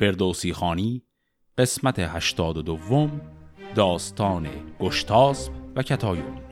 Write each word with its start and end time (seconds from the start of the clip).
فردوسی 0.00 0.52
خانی 0.52 1.02
قسمت 1.58 1.98
هشتاد 1.98 2.56
و 2.56 2.62
دوم 2.62 3.20
داستان 3.74 4.48
گشتاسب 4.80 5.52
و 5.76 5.82
کتایون. 5.82 6.49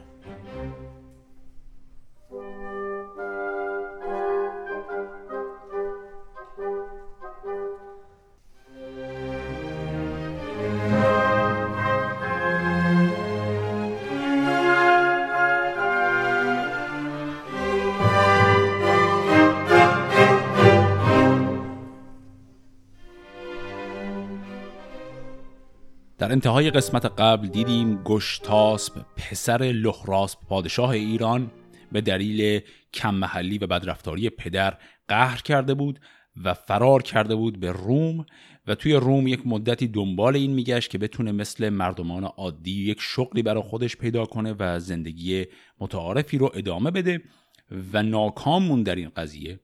انتهای 26.58 26.70
قسمت 26.70 27.04
قبل 27.04 27.48
دیدیم 27.48 28.02
گشتاسب 28.02 29.06
پسر 29.16 29.62
لحراسب 29.62 30.38
پادشاه 30.48 30.90
ایران 30.90 31.50
به 31.92 32.00
دلیل 32.00 32.60
کم 32.94 33.14
محلی 33.14 33.58
و 33.58 33.66
بدرفتاری 33.66 34.30
پدر 34.30 34.78
قهر 35.08 35.42
کرده 35.42 35.74
بود 35.74 36.00
و 36.44 36.54
فرار 36.54 37.02
کرده 37.02 37.34
بود 37.34 37.60
به 37.60 37.72
روم 37.72 38.26
و 38.66 38.74
توی 38.74 38.92
روم 38.92 39.26
یک 39.26 39.46
مدتی 39.46 39.88
دنبال 39.88 40.36
این 40.36 40.50
میگشت 40.50 40.90
که 40.90 40.98
بتونه 40.98 41.32
مثل 41.32 41.68
مردمان 41.68 42.24
عادی 42.24 42.84
یک 42.84 42.98
شغلی 43.00 43.42
برای 43.42 43.62
خودش 43.62 43.96
پیدا 43.96 44.26
کنه 44.26 44.54
و 44.58 44.78
زندگی 44.78 45.44
متعارفی 45.80 46.38
رو 46.38 46.50
ادامه 46.54 46.90
بده 46.90 47.22
و 47.92 48.02
ناکام 48.02 48.62
مون 48.62 48.82
در 48.82 48.94
این 48.94 49.10
قضیه 49.16 49.60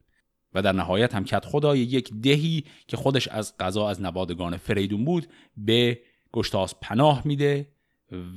و 0.55 0.63
در 0.63 0.73
نهایت 0.73 1.15
هم 1.15 1.25
کت 1.25 1.45
خدای 1.45 1.79
یک 1.79 2.13
دهی 2.23 2.65
که 2.89 2.97
خودش 2.97 3.29
از 3.29 3.57
قضا 3.57 3.89
از 3.89 4.03
نبادگان 4.03 4.57
فریدون 4.57 5.05
بود 5.05 5.27
به 5.57 5.99
گشتاس 6.35 6.75
پناه 6.83 7.23
میده 7.25 7.69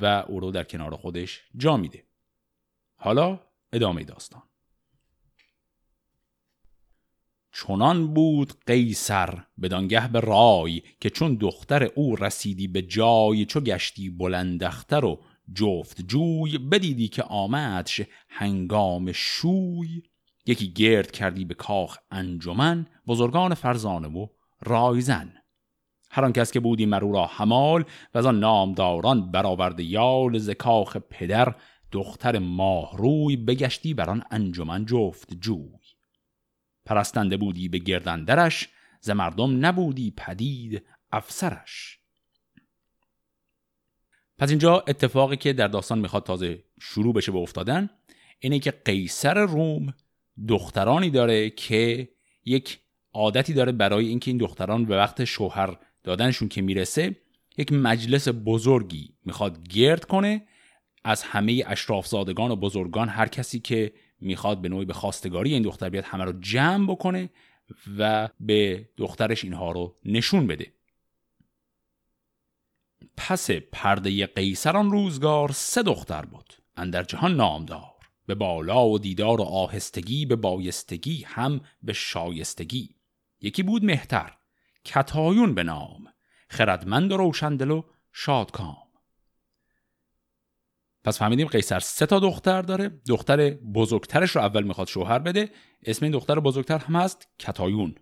و 0.02 0.06
او 0.28 0.40
رو 0.40 0.52
در 0.52 0.64
کنار 0.64 0.96
خودش 0.96 1.42
جا 1.56 1.78
میده. 1.78 2.04
حالا 2.96 3.40
ادامه 3.74 4.04
داستان. 4.04 4.42
چنان 7.52 8.14
بود 8.14 8.54
قیصر 8.66 9.44
بدانگه 9.62 10.08
به 10.08 10.20
رای 10.20 10.82
که 11.00 11.10
چون 11.10 11.36
دختر 11.36 11.84
او 11.84 12.16
رسیدی 12.16 12.68
به 12.68 12.82
جای 12.82 13.46
چو 13.46 13.60
گشتی 13.60 14.10
بلندختر 14.10 15.06
و 15.06 15.20
جفت 15.54 16.02
جوی 16.02 16.58
بدیدی 16.58 17.08
که 17.08 17.24
آمدش 17.24 18.02
هنگام 18.30 19.12
شوی. 19.12 20.04
یکی 20.46 20.74
گرد 20.74 21.12
کردی 21.12 21.46
به 21.46 21.54
کاخ 21.54 21.98
انجمن 22.12 22.86
بزرگان 23.08 23.54
فرزانه 23.54 24.08
و 24.08 24.28
رایزن. 24.62 25.34
هر 26.12 26.26
آن 26.26 26.34
کس 26.34 26.52
که 26.52 26.60
بودی 26.60 26.86
مرو 26.86 27.12
را 27.12 27.26
همال 27.26 27.86
و 28.14 28.18
از 28.18 28.26
آن 28.26 28.40
نامداران 28.40 29.32
برآورده 29.32 29.84
یال 29.84 30.38
ز 30.38 30.50
کاخ 30.50 30.98
پدر 30.98 31.56
دختر 31.92 32.40
ماهروی 32.40 33.36
بگشتی 33.36 33.94
بر 33.94 34.10
آن 34.10 34.24
انجمن 34.32 34.86
جفت 34.86 35.34
جوی. 35.34 35.70
پرستنده 36.86 37.38
بودی 37.38 37.70
به 37.70 37.78
گردندرش 37.78 38.70
ز 39.02 39.10
مردم 39.10 39.66
نبودی 39.66 40.14
پدید 40.18 40.84
افسرش. 41.12 42.00
پس 44.38 44.50
اینجا 44.50 44.84
اتفاقی 44.88 45.38
که 45.38 45.54
در 45.54 45.68
داستان 45.68 46.00
می‌خواد 46.00 46.24
تازه 46.24 46.64
شروع 46.82 47.14
بشه 47.14 47.32
به 47.32 47.38
افتادن 47.38 47.90
اینه 48.40 48.60
که 48.60 48.72
قیصر 48.72 49.34
روم 49.46 49.94
دخترانی 50.48 51.10
داره 51.10 51.50
که 51.50 52.10
یک 52.46 52.80
عادتی 53.14 53.54
داره 53.54 53.72
برای 53.72 54.08
اینکه 54.08 54.32
این 54.32 54.38
دختران 54.38 54.86
به 54.86 54.98
وقت 54.98 55.24
شوهر 55.24 55.78
دادنشون 56.04 56.48
که 56.48 56.62
می‌رسه 56.62 57.16
یک 57.58 57.74
مجلس 57.74 58.28
بزرگی 58.46 59.14
می‌خواد 59.26 59.68
گرد 59.68 60.06
کنه. 60.06 60.48
از 61.04 61.24
همه 61.24 61.64
اشرافزادگان 61.68 62.52
و 62.52 62.56
بزرگان 62.56 63.10
هر 63.10 63.28
کسی 63.28 63.60
که 63.60 63.94
می‌خواد 64.20 64.62
به 64.62 64.70
نوعی 64.70 64.86
به 64.86 64.94
خواستگاری 64.94 65.54
این 65.54 65.64
دختر 65.64 65.90
بیاد 65.90 66.04
همه 66.04 66.24
رو 66.24 66.40
جمع 66.40 66.88
بکنه 66.88 67.30
و 67.98 68.30
به 68.40 68.90
دخترش 68.98 69.44
اینها 69.44 69.72
رو 69.72 69.96
نشون 70.06 70.48
بده. 70.48 70.74
پس 73.18 73.52
پرده 73.52 74.26
قیصران 74.26 74.92
روزگار 74.92 75.52
سه 75.52 75.84
دختر 75.84 76.26
بود 76.26 76.54
اندر 76.76 77.04
جهان 77.04 77.36
نامدار. 77.36 77.94
به 78.26 78.36
بالا 78.36 78.88
و 78.88 79.00
دیدار 79.00 79.42
و 79.42 79.44
آهستگی 79.44 80.26
به 80.26 80.36
بایستگی 80.36 81.24
هم 81.24 81.62
به 81.84 81.94
شایستگی. 81.94 82.96
یکی 83.42 83.64
بود 83.64 83.86
مهتر. 83.86 84.37
کتایون 84.88 85.56
به 85.56 85.64
نام. 85.64 86.08
خردمند 86.50 87.12
و 87.12 87.18
روشندل 87.18 87.72
و 87.72 87.84
شادکام. 88.12 88.88
پس 91.04 91.20
فهمیدیم 91.20 91.48
قیصر 91.48 91.80
سه 91.80 92.06
تا 92.06 92.20
دختر 92.20 92.62
داره. 92.62 92.90
دختر 93.08 93.50
بزرگترش 93.50 94.32
رو 94.32 94.42
اول 94.42 94.64
می‌خواد 94.64 94.88
شوهر 94.88 95.20
بده. 95.20 95.52
اسم 95.84 96.06
این 96.06 96.12
دختر 96.12 96.40
بزرگتر 96.40 96.78
هم 96.78 96.96
هست 96.96 97.28
کتایون. 97.40 97.96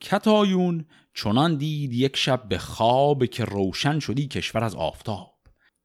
کتایون 0.00 0.86
چنان 1.14 1.56
دید 1.56 1.92
یک 1.92 2.16
شب 2.16 2.48
به 2.48 2.58
خواب 2.58 3.26
که 3.26 3.44
روشن 3.44 3.98
شدی 3.98 4.28
کشور 4.28 4.64
از 4.64 4.74
آفتاب. 4.74 5.40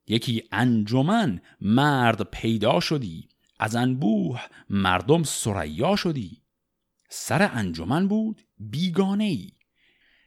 یکی 0.08 0.44
انجمن 0.52 1.42
مرد 1.62 2.22
پیدا 2.22 2.80
شدی. 2.80 3.30
از 3.60 3.76
انبوه 3.76 4.42
مردم 4.70 5.24
سریا 5.24 5.96
شدی. 5.96 6.45
سر 7.10 7.50
انجمن 7.54 8.08
بود 8.08 8.42
بیگانه 8.58 9.24
ای 9.24 9.52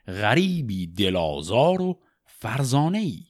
غریبی 0.07 0.87
دلازار 0.87 1.83
و 1.83 2.01
فرزانه 2.27 2.99
ای 2.99 3.25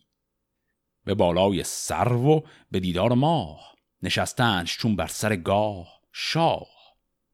به 1.04 1.14
بالای 1.14 1.62
سرو 1.64 2.31
و 2.31 2.41
به 2.70 2.81
دیدار 2.81 3.12
ماه 3.12 3.75
نشستنش 4.03 4.78
چون 4.78 4.97
بر 4.97 5.06
سر 5.06 5.37
گاه 5.37 6.00
شاه. 6.12 6.69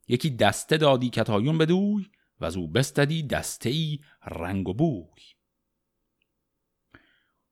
یکی 0.09 0.31
دسته 0.31 0.77
دادی 0.77 1.11
کتایون 1.11 1.59
بدوی 1.59 2.07
و 2.41 2.45
از 2.45 2.57
او 2.57 2.69
بستدی 2.69 3.23
دسته 3.23 3.71
ای 3.71 3.99
رنگ 4.27 4.69
و 4.69 4.75
بوی. 4.75 5.23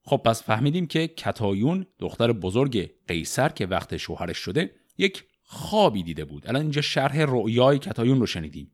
خب 0.05 0.17
پس 0.17 0.43
فهمیدیم 0.43 0.87
که 0.87 1.09
کتایون 1.09 1.87
دختر 1.99 2.33
بزرگ 2.33 2.91
قیصر 3.09 3.49
که 3.49 3.67
وقت 3.67 3.97
شوهرش 3.97 4.39
شده 4.39 4.75
یک 4.99 5.25
خوابی 5.53 6.03
دیده 6.03 6.25
بود. 6.25 6.49
الان 6.49 6.63
اینجا 6.63 6.81
شرح 6.81 7.21
رؤیای 7.29 7.79
کتایون 7.79 8.21
رو 8.21 8.27
شنیدیم. 8.27 8.71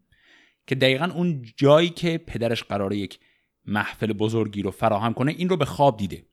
که 0.66 0.74
دقیقا 0.74 1.10
اون 1.14 1.44
جایی 1.56 1.88
که 1.88 2.18
پدرش 2.18 2.62
قراره 2.62 2.96
یک 2.96 3.18
محفل 3.64 4.12
بزرگی 4.12 4.62
رو 4.62 4.70
فراهم 4.70 5.14
کنه 5.14 5.34
این 5.38 5.48
رو 5.48 5.56
به 5.56 5.64
خواب 5.64 5.96
دیده. 5.96 6.24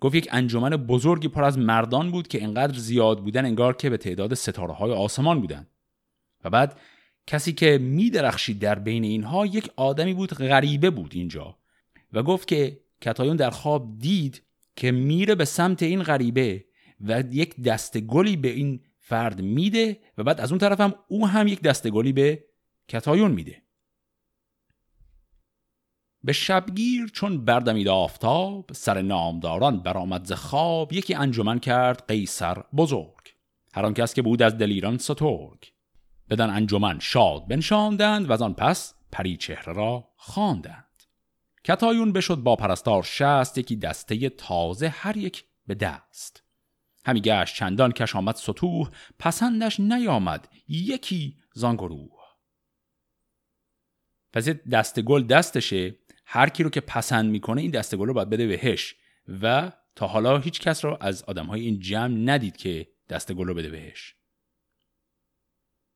گفت 0.00 0.14
یک 0.14 0.28
انجمن 0.32 0.70
بزرگی 0.70 1.28
پر 1.28 1.44
از 1.44 1.58
مردان 1.58 2.10
بود 2.10 2.28
که 2.28 2.42
انقدر 2.42 2.78
زیاد 2.78 3.22
بودن 3.22 3.44
انگار 3.44 3.76
که 3.76 3.90
به 3.90 3.96
تعداد 3.96 4.34
ستاره 4.34 4.72
های 4.72 4.92
آسمان 4.92 5.40
بودن. 5.40 5.66
و 6.44 6.50
بعد 6.50 6.80
کسی 7.26 7.52
که 7.52 7.78
میدرخشید 7.78 8.58
در 8.58 8.78
بین 8.78 9.04
اینها 9.04 9.46
یک 9.46 9.70
آدمی 9.76 10.14
بود 10.14 10.34
غریبه 10.34 10.90
بود 10.90 11.12
اینجا. 11.14 11.56
و 12.12 12.22
گفت 12.22 12.48
که 12.48 12.80
کتایون 13.00 13.36
در 13.36 13.50
خواب 13.50 13.98
دید 13.98 14.42
که 14.76 14.90
میره 14.90 15.34
به 15.34 15.44
سمت 15.44 15.82
این 15.82 16.02
غریبه 16.02 16.64
و 17.00 17.22
یک 17.30 17.60
دست 17.60 17.98
گلی 17.98 18.36
به 18.36 18.48
این 18.48 18.80
فرد 19.08 19.40
میده 19.40 20.00
و 20.18 20.24
بعد 20.24 20.40
از 20.40 20.52
اون 20.52 20.58
طرف 20.58 20.80
هم 20.80 20.94
او 21.08 21.28
هم 21.28 21.46
یک 21.46 21.60
دست 21.60 21.88
گلی 21.88 22.12
به 22.12 22.44
کتایون 22.88 23.30
میده. 23.30 23.62
به 26.24 26.32
شبگیر 26.32 27.06
چون 27.08 27.44
بردمید 27.44 27.88
آفتاب 27.88 28.72
سر 28.72 29.02
نامداران 29.02 29.82
برآمد 29.82 30.24
ز 30.24 30.32
خواب 30.32 30.92
یکی 30.92 31.14
انجمن 31.14 31.58
کرد 31.58 32.04
قیصر 32.08 32.62
بزرگ. 32.76 33.34
هر 33.74 33.86
آن 33.86 33.94
کس 33.94 34.14
که 34.14 34.22
بود 34.22 34.42
از 34.42 34.58
دلیران 34.58 34.98
سترگ. 34.98 35.72
بدن 36.30 36.50
انجمن 36.50 36.98
شاد 36.98 37.48
بنشاندند 37.48 38.30
و 38.30 38.32
از 38.32 38.42
آن 38.42 38.54
پس 38.54 38.94
پری 39.12 39.36
چهره 39.36 39.72
را 39.72 40.08
خواندند. 40.16 41.02
کتایون 41.64 42.12
بشد 42.12 42.36
با 42.36 42.56
پرستار 42.56 43.02
شست 43.02 43.58
یکی 43.58 43.76
دسته 43.76 44.28
تازه 44.28 44.88
هر 44.88 45.16
یک 45.16 45.44
به 45.66 45.74
دست. 45.74 46.47
همی 47.08 47.20
گشت 47.20 47.56
چندان 47.56 47.92
کش 47.92 48.16
آمد 48.16 48.34
سطوح 48.34 48.90
پسندش 49.18 49.80
نیامد 49.80 50.48
یکی 50.68 51.36
زانگروه 51.54 52.18
پس 54.32 54.48
دست 54.48 55.00
گل 55.00 55.22
دستشه 55.22 55.96
هر 56.24 56.48
کی 56.48 56.62
رو 56.62 56.70
که 56.70 56.80
پسند 56.80 57.30
می‌کنه 57.30 57.60
این 57.60 57.70
دسته 57.70 57.96
گل 57.96 58.06
رو 58.06 58.14
باید 58.14 58.30
بده 58.30 58.46
بهش 58.46 58.94
و 59.42 59.72
تا 59.94 60.06
حالا 60.06 60.38
هیچ 60.38 60.60
کس 60.60 60.84
رو 60.84 60.96
از 61.00 61.22
آدم 61.22 61.46
های 61.46 61.60
این 61.60 61.80
جمع 61.80 62.16
ندید 62.16 62.56
که 62.56 62.88
دست 63.08 63.32
گل 63.32 63.46
رو 63.46 63.54
بده 63.54 63.68
بهش. 63.68 64.14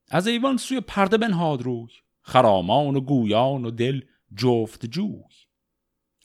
از 0.09 0.27
ایوان 0.27 0.57
سوی 0.57 0.81
پرده 0.81 1.19
بنهاد 1.19 1.63
روی 1.63 1.89
خرامان 2.23 2.97
و 2.97 3.01
گویان 3.01 3.65
و 3.65 3.71
دل 3.71 4.01
جفت 4.37 4.87
جوی 4.87 5.23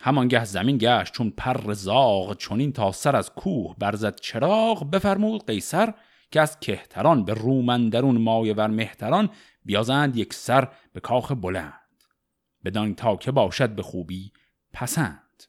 همانگه 0.01 0.45
زمین 0.45 0.77
گشت 0.77 1.13
چون 1.13 1.29
پر 1.29 1.73
زاغ 1.73 2.37
چونین 2.37 2.73
تا 2.73 2.91
سر 2.91 3.15
از 3.15 3.31
کوه 3.31 3.75
برزد 3.77 4.19
چراغ 4.19 4.91
بفرمود 4.91 5.45
قیصر 5.47 5.93
که 6.31 6.41
از 6.41 6.59
کهتران 6.59 7.25
به 7.25 7.33
رومندرون 7.33 8.17
مایه 8.17 8.53
ور 8.53 8.67
مهتران 8.67 9.29
بیازند 9.65 10.17
یک 10.17 10.33
سر 10.33 10.67
به 10.93 10.99
کاخ 10.99 11.31
بلند. 11.31 11.73
بدان 12.65 12.95
تا 12.95 13.15
که 13.15 13.31
باشد 13.31 13.69
به 13.69 13.81
خوبی 13.81 14.31
پسند. 14.73 15.43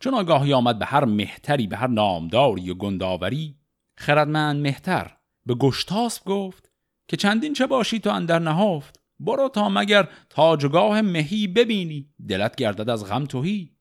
چون 0.00 0.14
آگاهی 0.14 0.52
آمد 0.52 0.78
به 0.78 0.86
هر 0.86 1.04
مهتری 1.04 1.66
به 1.66 1.76
هر 1.76 1.86
نامداری 1.86 2.70
و 2.70 2.74
گنداوری 2.74 3.56
خردمند 3.96 4.62
مهتر 4.62 5.16
به 5.46 5.54
گشتاسب 5.54 6.24
گفت 6.24 6.70
که 7.08 7.16
چندین 7.16 7.52
چه 7.52 7.66
باشی 7.66 7.98
تو 7.98 8.10
اندر 8.10 8.38
نهافت 8.38 8.99
برو 9.20 9.48
تا 9.48 9.68
مگر 9.68 10.08
تاجگاه 10.28 11.00
مهی 11.00 11.46
ببینی. 11.46 12.10
دلت 12.28 12.56
گردد 12.56 12.90
از 12.90 13.04
غم 13.04 13.24
توهی 13.24 13.76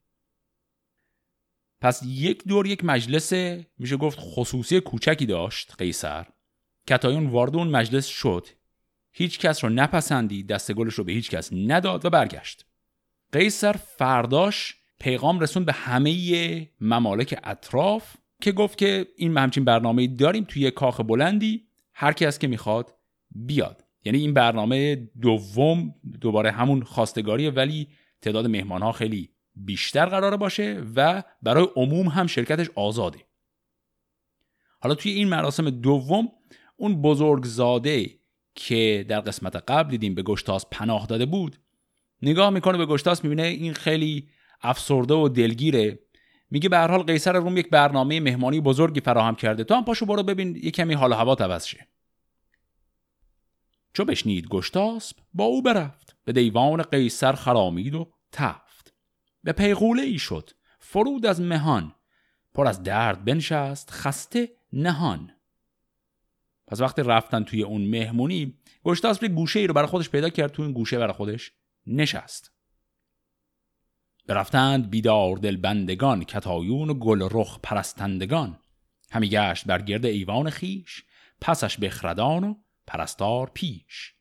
پس 1.81 2.01
یک 2.05 2.43
دور 2.47 2.67
یک 2.67 2.85
مجلس 2.85 3.33
میشه 3.77 3.97
گفت 3.97 4.17
خصوصی 4.21 4.79
کوچکی 4.79 5.25
داشت 5.25 5.75
قیصر. 5.77 6.25
کتایون 6.87 7.27
وارد 7.27 7.55
اون 7.55 7.67
مجلس 7.67 8.05
شد. 8.05 8.47
هیچ 9.11 9.39
کس 9.39 9.63
رو 9.63 9.69
نپسندید 9.69 10.47
دست 10.47 10.71
گلش 10.73 10.93
رو 10.93 11.03
به 11.03 11.11
هیچ 11.11 11.29
کس 11.29 11.53
نداد 11.53 12.05
و 12.05 12.09
برگشت. 12.09 12.65
قیصر 13.31 13.71
فرداش 13.71 14.75
پیغام 14.99 15.39
رسون 15.39 15.65
به 15.65 15.73
همه 15.73 16.71
ممالک 16.81 17.39
اطراف 17.43 18.15
که 18.41 18.51
گفت 18.51 18.77
که 18.77 19.07
این 19.17 19.37
همچین 19.37 19.65
برنامه 19.65 20.07
داریم 20.07 20.43
توی 20.43 20.71
کاخ 20.71 21.01
بلندی 21.01 21.67
هر 21.93 22.13
کس 22.13 22.39
که 22.39 22.47
می‌خواد 22.47 22.95
بیاد. 23.31 23.88
یعنی 24.05 24.17
این 24.17 24.33
برنامه 24.33 24.95
دوم 25.21 25.95
دوباره 26.21 26.51
همون 26.51 26.83
خواستگاریه 26.83 27.51
ولی 27.51 27.87
تعداد 28.21 28.47
مهمان 28.47 28.81
ها 28.81 28.91
خیلی 28.91 29.29
بیشتر 29.55 30.05
قراره 30.05 30.37
باشه 30.37 30.83
و 30.95 31.23
برای 31.41 31.67
عموم 31.75 32.07
هم 32.07 32.27
شرکتش 32.27 32.69
آزاده. 32.75 33.19
حالا 34.79 34.95
توی 34.95 35.11
این 35.11 35.27
مراسم 35.27 35.69
دوم 35.69 36.29
اون 36.77 37.01
بزرگزاده 37.01 38.19
که 38.55 39.05
در 39.09 39.19
قسمت 39.19 39.55
قبل 39.55 39.89
دیدیم 39.89 40.15
به 40.15 40.23
گشتاس 40.23 40.65
پناه 40.71 41.05
داده 41.05 41.25
بود 41.25 41.57
نگاه 42.21 42.49
می‌کنه 42.49 42.77
به 42.77 42.85
گشتاس 42.85 43.23
می‌بینه 43.23 43.43
این 43.43 43.73
خیلی 43.73 44.29
افسرده 44.61 45.13
و 45.13 45.29
دلگیره. 45.29 45.99
میگه 46.51 46.69
به 46.69 46.77
هر 46.77 46.91
حال 46.91 47.03
قیصر 47.03 47.33
روم 47.33 47.57
یک 47.57 47.69
برنامه 47.69 48.19
مهمانی 48.19 48.61
بزرگی 48.61 48.99
فراهم 48.99 49.35
کرده. 49.35 49.63
تو 49.63 49.75
هم 49.75 49.85
پاشو 49.85 50.05
برو 50.05 50.23
ببین 50.23 50.55
یه 50.63 50.71
کمی 50.71 50.93
حال 50.93 51.13
هوا 51.13 51.33
عوض 51.33 51.65
شه. 51.65 51.87
چو 53.93 54.05
بشنید 54.05 54.47
گشتاسب 54.47 55.17
با 55.33 55.43
او 55.43 55.61
برفت. 55.61 56.15
به 56.25 56.33
دیوان 56.33 56.81
قیصر 56.81 57.33
خرامید 57.33 57.95
و 57.95 58.11
تفت. 58.31 58.93
به 59.43 59.51
پیغوله 59.51 60.03
ای 60.03 60.19
شد 60.19 60.49
فرود 60.79 61.25
از 61.25 61.41
مهان. 61.41 61.95
پر 62.53 62.67
از 62.67 62.83
درد 62.83 63.25
بنشست 63.25 63.91
خسته 63.91 64.49
نهان. 64.73 65.31
پس 66.67 66.81
وقتی 66.81 67.01
رفتن 67.01 67.43
توی 67.43 67.63
اون 67.63 67.81
مهمونی 67.81 68.57
گشتاسب 68.83 69.27
گوشه 69.27 69.59
ای 69.59 69.67
رو 69.67 69.73
برای 69.73 69.87
خودش 69.87 70.09
پیدا 70.09 70.29
کرد 70.29 70.51
توی 70.51 70.65
این 70.65 70.73
گوشه 70.73 70.97
برای 70.97 71.13
خودش 71.13 71.51
نشست. 71.87 72.51
برفتند 74.27 74.89
بیدار 74.89 75.37
دل 75.37 75.57
بندگان 75.57 76.23
کتایون 76.23 76.89
و 76.89 76.93
گل 76.93 77.27
رخ 77.31 77.59
پرستندگان. 77.63 78.59
همی 79.11 79.29
گشت 79.29 79.65
بر 79.65 79.81
گرد 79.81 80.05
ایوان 80.05 80.49
خیش 80.49 81.03
پسش 81.41 81.77
بخردان 81.77 82.43
و 82.43 82.55
پرستار 82.89 83.51
پیش. 83.53 84.13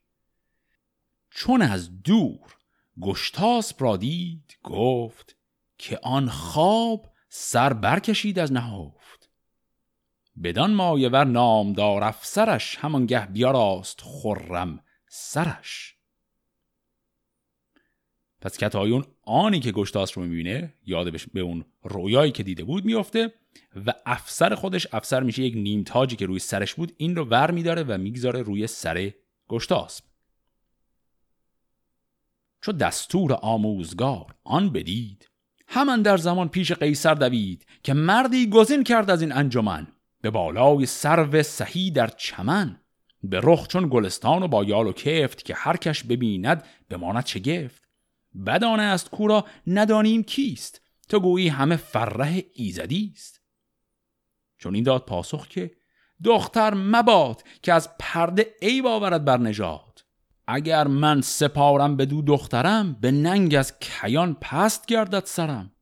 چون 1.30 1.62
از 1.62 2.02
دور 2.02 2.56
گشتاس 3.00 3.72
را 3.78 3.96
دید 3.96 4.58
گفت 4.62 5.36
که 5.78 5.98
آن 6.02 6.28
خواب 6.28 7.12
سر 7.28 7.72
برکشید 7.72 8.38
از 8.38 8.52
نهافت 8.52 9.30
بدان 10.42 10.74
مایه 10.74 11.08
ور 11.08 11.24
نامدار 11.24 12.04
افسرش 12.04 12.76
همانگه 12.76 13.26
بیاراست 13.26 14.00
خرم 14.00 14.84
سرش. 15.08 15.97
پس 18.40 18.58
کتایون 18.58 19.04
آنی 19.22 19.60
که 19.60 19.72
گشتاس 19.72 20.18
رو 20.18 20.24
می‌بینه 20.24 20.74
یاد 20.86 21.12
به 21.32 21.40
اون 21.40 21.64
رویایی 21.82 22.32
که 22.32 22.42
دیده 22.42 22.64
بود 22.64 22.84
میافته 22.84 23.32
و 23.86 23.94
افسر 24.06 24.54
خودش 24.54 24.86
افسر 24.92 25.22
میشه 25.22 25.42
یک 25.42 25.54
نیم 25.54 25.82
تاجی 25.82 26.16
که 26.16 26.26
روی 26.26 26.38
سرش 26.38 26.74
بود 26.74 26.92
این 26.96 27.16
رو 27.16 27.24
ور 27.24 27.50
میداره 27.50 27.82
و 27.82 27.98
می‌گذاره 27.98 28.42
روی 28.42 28.66
سر 28.66 29.12
گشتاسب 29.48 30.04
چو 32.60 32.72
دستور 32.72 33.32
آموزگار 33.32 34.34
آن 34.44 34.70
بدید 34.70 35.28
همان 35.68 36.02
در 36.02 36.16
زمان 36.16 36.48
پیش 36.48 36.72
قیصر 36.72 37.14
دوید 37.14 37.66
که 37.82 37.94
مردی 37.94 38.50
گزین 38.50 38.84
کرد 38.84 39.10
از 39.10 39.22
این 39.22 39.32
انجمن 39.32 39.86
به 40.20 40.30
بالای 40.30 40.86
سرو 40.86 41.42
سهی 41.42 41.90
در 41.90 42.06
چمن 42.06 42.80
به 43.22 43.40
رخ 43.42 43.66
چون 43.66 43.88
گلستان 43.88 44.42
و 44.42 44.48
با 44.48 44.64
یال 44.64 44.86
و 44.86 44.92
کفت 44.92 45.44
که 45.44 45.54
هر 45.54 45.76
کش 45.76 46.04
ببیند 46.04 46.64
بماند 46.88 47.24
گفت 47.44 47.87
بدانه 48.46 48.82
است 48.82 49.10
کورا 49.10 49.44
ندانیم 49.66 50.22
کیست. 50.22 50.80
تو 51.08 51.20
گویی 51.20 51.48
همه 51.48 51.76
فره 51.76 52.44
ایزدی 52.54 53.12
است. 53.14 53.40
چون 54.58 54.74
این 54.74 54.84
داد 54.84 55.04
پاسخ 55.04 55.48
که 55.48 55.70
دختر 56.24 56.74
مباد 56.74 57.42
که 57.62 57.72
از 57.72 57.88
پرده 57.98 58.54
ای 58.60 58.82
باورد 58.82 59.24
بر 59.24 59.38
نجات 59.38 60.04
اگر 60.46 60.86
من 60.86 61.20
سپارم 61.20 61.96
به 61.96 62.06
دو 62.06 62.22
دخترم 62.22 62.92
به 63.00 63.10
ننگ 63.10 63.54
از 63.54 63.78
کیان 63.78 64.34
پست 64.34 64.86
گردد 64.86 65.24
سرم. 65.24 65.72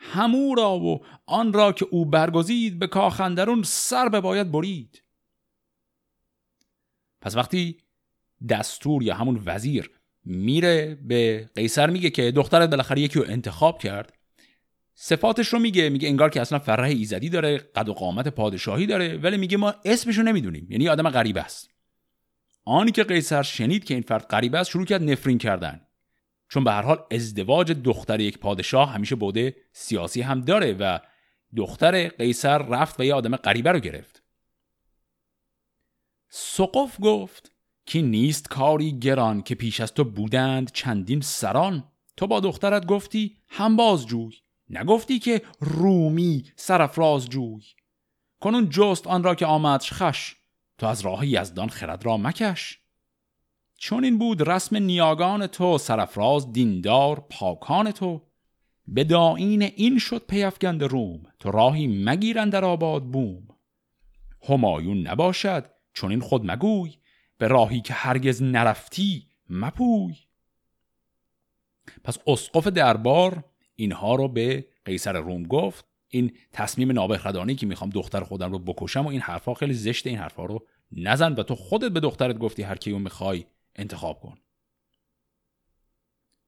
همو 0.00 0.54
را 0.54 0.78
و 0.78 1.04
آن 1.26 1.52
را 1.52 1.72
که 1.72 1.86
او 1.90 2.06
برگزید 2.06 2.78
به 2.78 2.86
کاخندرون 2.86 3.62
سر 3.62 4.08
به 4.08 4.20
باید 4.20 4.52
برید. 4.52 5.02
پس 7.20 7.36
وقتی 7.36 7.78
دستور 8.48 9.02
یا 9.02 9.14
همون 9.14 9.42
وزیر 9.46 9.99
میره 10.24 10.98
به 11.02 11.50
قیصر 11.54 11.90
میگه 11.90 12.10
که 12.10 12.30
دخترت 12.30 12.70
بالاخره 12.70 13.00
یکی 13.00 13.18
رو 13.18 13.24
انتخاب 13.28 13.78
کرد. 13.78 14.12
صفاتش 14.94 15.48
رو 15.48 15.58
میگه 15.58 15.88
میگه 15.88 16.08
انگار 16.08 16.30
که 16.30 16.40
اصلا 16.40 16.58
فرح 16.58 16.88
ایزدی 16.88 17.28
داره 17.28 17.58
قد 17.58 17.88
و 17.88 17.94
قامت 17.94 18.28
پادشاهی 18.28 18.86
داره 18.86 19.16
ولی 19.16 19.36
میگه 19.36 19.56
ما 19.56 19.74
اسمش 19.84 20.18
رو 20.18 20.22
نمی‌دونیم 20.22 20.66
یعنی 20.70 20.88
آدم 20.88 21.10
غریب 21.10 21.38
است. 21.38 21.70
آنی 22.64 22.90
که 22.90 23.04
قیصر 23.04 23.42
شنید 23.42 23.84
که 23.84 23.94
این 23.94 24.02
فرد 24.02 24.22
غریب 24.22 24.54
است 24.54 24.70
شروع 24.70 24.84
کرد 24.84 25.02
نفرین 25.02 25.38
کردن. 25.38 25.80
چون 26.48 26.64
به 26.64 26.72
هر 26.72 26.82
حال 26.82 27.04
ازدواج 27.10 27.72
دختر 27.72 28.20
یک 28.20 28.38
پادشاه 28.38 28.92
همیشه 28.92 29.14
بوده 29.14 29.56
سیاسی 29.72 30.22
هم 30.22 30.40
داره 30.40 30.72
و 30.72 30.98
دختر 31.56 32.08
قیصر 32.08 32.58
رفت 32.58 33.00
و 33.00 33.04
یه 33.04 33.14
آدم 33.14 33.36
غریبه 33.36 33.72
رو 33.72 33.78
گرفت. 33.78 34.22
سقف 36.28 36.96
گفت 37.02 37.52
که 37.90 38.02
نیست 38.02 38.48
کاری 38.48 38.98
گران 38.98 39.42
که 39.42 39.54
پیش 39.54 39.80
از 39.80 39.94
تو 39.94 40.04
بودند 40.04 40.72
چندین 40.72 41.20
سران؟ 41.20 41.84
تو 42.16 42.26
با 42.26 42.40
دخترت 42.40 42.86
گفتی 42.86 43.36
هم 43.48 43.76
باز 43.76 44.06
جوی 44.06 44.32
نگفتی 44.68 45.18
که 45.18 45.42
رومی 45.60 46.44
سرفراز 46.56 47.28
جوی 47.28 47.62
کنون 48.40 48.68
جست 48.68 49.06
آن 49.06 49.22
را 49.22 49.34
که 49.34 49.46
آمدش 49.46 49.92
خش 49.92 50.36
تو 50.78 50.86
از 50.86 51.00
راه 51.00 51.26
یزدان 51.26 51.68
خرد 51.68 52.06
را 52.06 52.16
مکش. 52.16 52.80
چون 53.76 54.04
این 54.04 54.18
بود 54.18 54.48
رسم 54.48 54.76
نیاگان 54.76 55.46
تو 55.46 55.78
سرفراز 55.78 56.52
دیندار 56.52 57.26
پاکان 57.30 57.90
تو. 57.90 58.22
به 58.86 59.04
داین 59.04 59.62
این 59.62 59.98
شد 59.98 60.26
پیفگند 60.26 60.82
روم 60.82 61.22
تو 61.38 61.50
راهی 61.50 62.04
مگیرند 62.04 62.52
در 62.52 62.64
آباد 62.64 63.04
بوم. 63.04 63.48
همایون 64.48 65.06
نباشد 65.06 65.70
چون 65.92 66.10
این 66.10 66.20
خود 66.20 66.50
مگوی. 66.50 66.99
به 67.40 67.48
راهی 67.48 67.80
که 67.80 67.94
هرگز 67.94 68.42
نرفتی 68.42 69.26
مپوی. 69.50 70.16
پس 72.04 72.18
اسقف 72.26 72.66
دربار 72.66 73.44
اینها 73.76 74.14
رو 74.14 74.28
به 74.28 74.66
قیصر 74.84 75.12
روم 75.12 75.42
گفت. 75.42 75.84
این 76.08 76.36
تصمیم 76.52 76.92
نابخردانی 76.92 77.54
که 77.54 77.66
می‌خوام 77.66 77.90
دختر 77.90 78.20
خودم 78.20 78.52
رو 78.52 78.58
بکشم 78.58 79.06
و 79.06 79.08
این 79.08 79.20
حرفا 79.20 79.54
خیلی 79.54 79.74
زشت 79.74 80.06
این 80.06 80.18
حرفا 80.18 80.44
رو 80.44 80.66
نزن 80.92 81.32
و 81.32 81.42
تو 81.42 81.54
خودت 81.54 81.92
به 81.92 82.00
دخترت 82.00 82.38
گفتی 82.38 82.62
هر 82.62 82.76
کیو 82.76 82.98
می‌خوای 82.98 83.44
انتخاب 83.76 84.20
کن. 84.20 84.38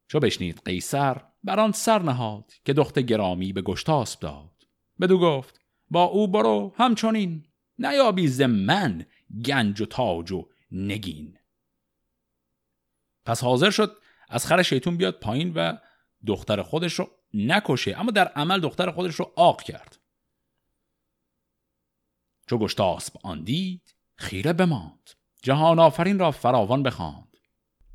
چو 0.09 0.21
بشنید 0.21 0.63
قیصر 0.65 1.17
بر 1.45 1.61
آن 1.61 1.73
سر 1.73 2.03
نهاد 2.03 2.53
که 2.65 2.73
دخت 2.73 2.99
گرامی 2.99 3.53
به 3.53 3.63
گشتاسب 3.63 4.21
داد. 4.21 4.67
بدو 5.01 5.19
گفت 5.19 5.61
با 5.91 6.05
او 6.05 6.29
برو 6.29 6.73
همچنین 6.77 7.45
نیابی 7.79 8.29
ز 8.29 8.41
من 8.41 9.07
گنج 9.45 9.81
و 9.81 9.87
تاج 9.87 10.33
و 10.33 10.49
نگین. 10.73 11.39
پس 13.25 13.45
حاضر 13.45 13.71
شد 13.71 13.97
از 14.29 14.47
خر 14.47 14.63
شیطون 14.63 14.97
بیاد 14.97 15.21
پایین 15.21 15.53
و 15.55 15.77
دختر 16.27 16.63
خودش 16.63 16.93
رو 16.93 17.11
نکشه. 17.35 18.01
اما 18.01 18.11
در 18.11 18.29
عمل 18.29 18.61
دختر 18.61 18.91
خودش 18.91 19.15
رو 19.15 19.33
آق 19.37 19.63
کرد. 19.63 19.99
چو 22.47 22.59
گشتاسب 22.59 23.15
آن 23.23 23.45
دید 23.45 23.95
خیره 24.15 24.53
بماند. 24.53 25.11
جهان 25.43 25.79
آفرین 25.79 26.19
را 26.19 26.31
فراوان 26.31 26.83
بخواند. 26.83 27.37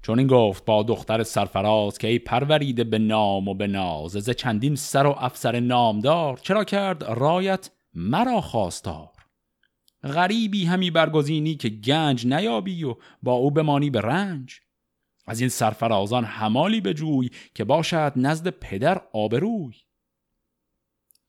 چون 0.01 0.19
این 0.19 0.27
گفت 0.27 0.65
با 0.65 0.84
دختر 0.84 1.24
سرفراز 1.24 1.98
که 1.98 2.07
ای 2.07 2.19
پروریده 2.19 2.84
به 2.84 3.00
نام 3.00 3.48
و 3.48 3.53
به 3.53 3.67
ناز 3.67 4.15
از 4.15 4.29
چندین 4.29 4.75
سر 4.75 5.05
و 5.05 5.15
افسر 5.17 5.60
نامدار 5.60 6.38
چرا 6.38 6.63
کرد 6.63 7.03
رایت 7.03 7.69
مرا 7.93 8.41
خواستار 8.41 9.16
غریبی 10.04 10.66
همی 10.66 10.92
برگزینی 10.92 11.56
که 11.56 11.70
گنج 11.70 12.27
نیابی 12.27 12.84
و 12.84 12.96
با 13.24 13.34
او 13.34 13.51
بمانی 13.51 13.89
به 13.89 14.01
رنج. 14.01 14.62
از 15.27 15.39
این 15.39 15.50
سرفرازان 15.50 16.25
همالی 16.25 16.82
به 16.82 16.94
جوی 16.94 17.30
که 17.56 17.63
باشد 17.63 18.13
نزد 18.16 18.48
پدر 18.50 19.01
آبروی. 19.13 19.75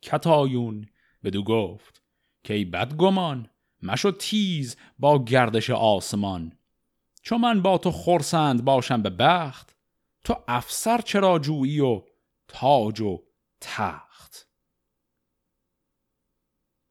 کتایون 0.03 0.87
بدو 1.25 1.43
گفت 1.43 2.03
که 2.45 2.55
ای 2.55 2.65
بدگمان 2.65 3.51
مشو 3.83 4.11
تیز 4.11 4.77
با 4.99 5.25
گردش 5.25 5.71
آسمان. 5.71 6.53
چون 7.23 7.41
من 7.41 7.63
با 7.63 7.79
تو 7.79 7.91
خورسند 7.91 8.65
باشم 8.65 9.03
به 9.03 9.11
بخت 9.11 9.77
تو 10.25 10.45
افسر 10.49 11.01
چرا 11.01 11.39
جویی 11.39 11.81
و 11.81 12.03
تاج 12.49 13.01
و 13.01 13.23
تخت؟ 13.61 14.49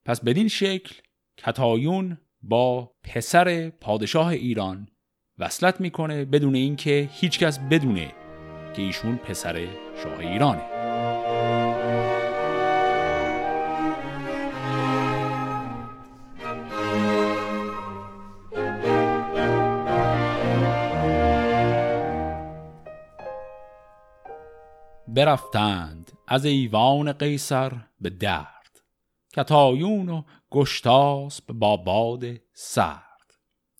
پس 0.06 0.22
بدین 0.22 0.48
شکل 0.48 0.96
کتایون 1.38 2.18
با 2.42 2.92
پسر 3.04 3.70
پادشاه 3.70 4.28
ایران 4.28 4.88
وصلت 5.38 5.82
می‌کنه 5.82 6.26
بدون 6.26 6.56
اینکه 6.56 7.10
هیچکس 7.12 7.60
بدونه 7.60 8.14
که 8.74 8.82
ایشون 8.82 9.18
پسر 9.18 9.68
شاه 10.04 10.20
ایرانه. 10.20 10.62
برفتند 25.08 26.12
از 26.28 26.46
ایوان 26.46 27.12
قیصر 27.12 27.72
به 28.02 28.10
درد. 28.10 28.82
کتایون 29.36 30.10
و 30.10 30.22
گشتاسب 30.52 31.48
با 31.48 31.78
باد 31.78 32.26
سرد. 32.54 33.34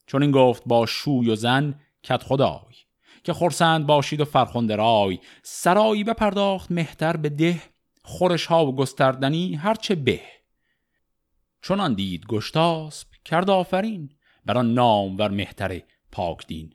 چون 0.06 0.22
این 0.22 0.32
گفت 0.32 0.64
با 0.66 0.86
شوی 0.86 1.30
و 1.30 1.36
زن 1.36 1.80
کت 2.04 2.24
خدای 2.24 2.76
که 3.24 3.34
خورسند 3.34 3.88
باشید 3.88 4.22
و 4.22 4.26
فرخنده 4.26 4.76
رای. 4.76 5.20
سرایی 5.44 6.04
بپرداخت 6.04 6.72
مهتر 6.72 7.18
به 7.18 7.30
ده 7.30 7.62
خورش 8.04 8.46
ها 8.46 8.66
و 8.66 8.76
گستردنی 8.76 9.56
هرچه 9.56 9.96
به. 9.96 10.22
چون 11.62 11.94
دید 11.94 12.26
گشتاسب 12.26 13.08
کرد 13.26 13.50
آفرین 13.50 14.10
بر 14.46 14.58
آن 14.58 14.74
نام 14.74 15.18
ور 15.18 15.30
مهتر 15.30 15.82
پاکدین. 16.12 16.74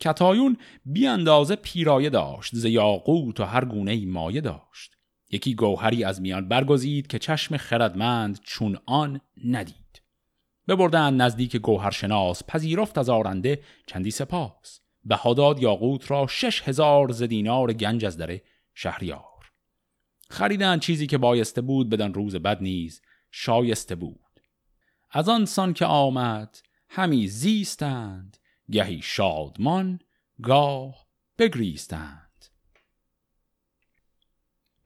کتایون 0.00 0.56
بی 0.84 1.06
اندازه 1.06 1.56
پیرایه 1.56 2.10
داشت 2.10 2.56
ز 2.56 2.64
یاقوت 2.64 3.40
و 3.40 3.44
هر 3.44 3.64
گونه 3.64 4.06
مایه 4.06 4.40
داشت. 4.40 4.96
یکی 5.32 5.54
گوهری 5.54 6.04
از 6.04 6.20
میان 6.20 6.48
برگزید 6.48 7.06
که 7.06 7.18
چشم 7.18 7.56
خردمند 7.56 8.40
چون 8.42 8.78
آن 8.86 9.20
ندید. 9.44 10.02
ببردن 10.68 11.14
نزدیک 11.14 11.56
گوهرشناس 11.56 12.42
پذیرفت 12.44 12.98
از 12.98 13.08
آرنده 13.08 13.62
چندی 13.86 14.10
سپاس 14.10 14.80
بهاداد 15.04 15.62
یاقوت 15.62 16.10
را 16.10 16.26
شش 16.26 16.62
هزار 16.62 17.12
ز 17.12 17.22
دینار 17.22 17.72
گنج 17.72 18.04
از 18.04 18.16
در 18.16 18.40
شهریار. 18.74 19.22
خریدن 20.30 20.78
چیزی 20.78 21.06
که 21.06 21.18
بایسته 21.18 21.60
بود 21.60 21.88
بدن 21.88 22.14
روز 22.14 22.36
بد 22.36 22.62
نیز 22.62 23.02
شایسته 23.30 23.94
بود. 23.94 24.20
از 25.10 25.28
آن 25.28 25.44
سان 25.44 25.72
که 25.72 25.84
آمد 25.84 26.58
همی 26.88 27.28
زیستند 27.28 28.36
گهی 28.70 29.00
شادمان 29.02 29.98
گاه 30.42 31.06
بگریستند. 31.38 32.21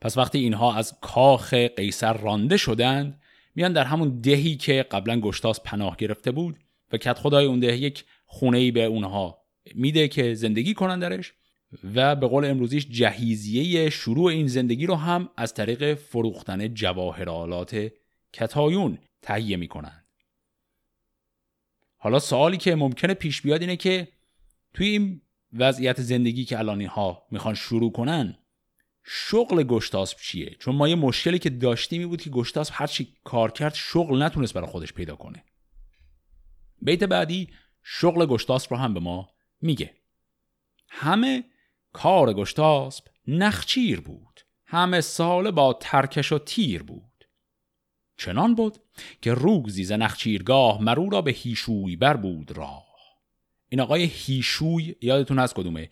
پس 0.07 0.19
وقتی 0.19 0.39
اینها 0.39 0.75
از 0.75 1.01
کاخ 1.01 1.55
قیصر 1.55 2.13
رانده 2.13 2.57
شدند 2.57 3.21
میان 3.55 3.73
در 3.73 3.85
همون 3.85 4.21
دهی 4.21 4.57
که 4.57 4.83
قبلا 4.91 5.21
گشتاس 5.21 5.61
پناه 5.61 5.97
گرفته 5.97 6.31
بود 6.31 6.59
و 6.93 6.97
کت 6.97 7.19
خدای 7.19 7.47
اون 7.47 7.61
ده 7.61 7.77
یک 7.77 8.05
خونه 8.27 8.73
به 8.73 8.85
اونها 8.85 9.43
میده 9.75 10.09
که 10.09 10.35
زندگی 10.35 10.75
کنن 10.75 10.99
درش 10.99 11.33
و 11.95 12.17
به 12.17 12.27
قول 12.27 12.45
امروزیش 12.45 12.87
جهیزیه 12.91 13.91
شروع 13.91 14.25
این 14.25 14.47
زندگی 14.47 14.87
رو 14.87 14.95
هم 14.95 15.29
از 15.37 15.55
طریق 15.55 15.95
فروختن 15.95 16.75
جواهرالات 16.75 17.89
کتایون 18.33 18.99
تهیه 19.23 19.57
می‌کنن. 19.57 20.05
حالا 21.97 22.19
سوالی 22.19 22.57
که 22.57 22.75
ممکنه 22.75 23.15
پیش 23.15 23.43
بیاد 23.43 23.61
اینه 23.61 23.77
که 23.77 24.09
توی 24.75 24.87
این 24.87 25.21
وضعیت 25.53 26.01
زندگی 26.01 26.45
که 26.45 26.59
الان 26.59 26.81
اینها 26.81 27.27
می‌خوان 27.31 27.55
شروع 27.55 27.93
کنن 27.93 28.39
شغل 29.09 29.63
گشتاسب 29.63 30.19
چیه؟ 30.19 30.57
چون 30.61 30.75
ما 30.77 30.89
یه 30.89 30.95
مشکلی 30.95 31.39
که 31.39 31.51
داشتیم 31.51 32.01
این 32.01 32.09
بود 32.09 32.23
که 32.23 32.31
گشتاسب 32.31 32.75
هرچی 32.77 33.17
کار 33.25 33.51
کرد 33.51 33.75
شغل 33.75 34.23
نتونست 34.23 34.55
برای 34.55 34.67
خودش 34.67 34.93
پیدا 34.93 35.17
کنه. 35.17 35.45
بیت 36.83 37.05
بعدی 37.05 37.49
شغل 37.83 38.27
گشتاسب 38.27 38.71
رو 38.71 38.77
هم 38.77 38.95
به 38.95 39.01
ما 39.01 39.29
میگه. 39.61 39.95
همه 40.89 41.45
کار 41.93 42.33
گشتاسب 42.33 43.05
نخچیر 43.27 44.01
بود. 44.01 44.41
همه 44.67 45.01
سال 45.01 45.51
با 45.51 45.79
ترکش 45.81 46.33
و 46.33 46.39
تیر 46.39 46.83
بود. 46.83 47.29
چنان 48.17 48.55
بود 48.55 48.79
که 49.23 49.35
روزی 49.35 49.85
ز 49.85 49.93
نخچیرگاه 49.93 50.83
مرو 50.83 51.11
را 51.11 51.23
به 51.23 51.31
هیشوی 51.31 51.97
بر 51.97 52.17
بود 52.17 52.53
راه. 52.53 52.87
این 53.69 53.81
آقای 53.81 54.05
هیشوی 54.05 54.95
یادتون 55.03 55.39
از 55.39 55.55
کدومه؟ 55.55 55.91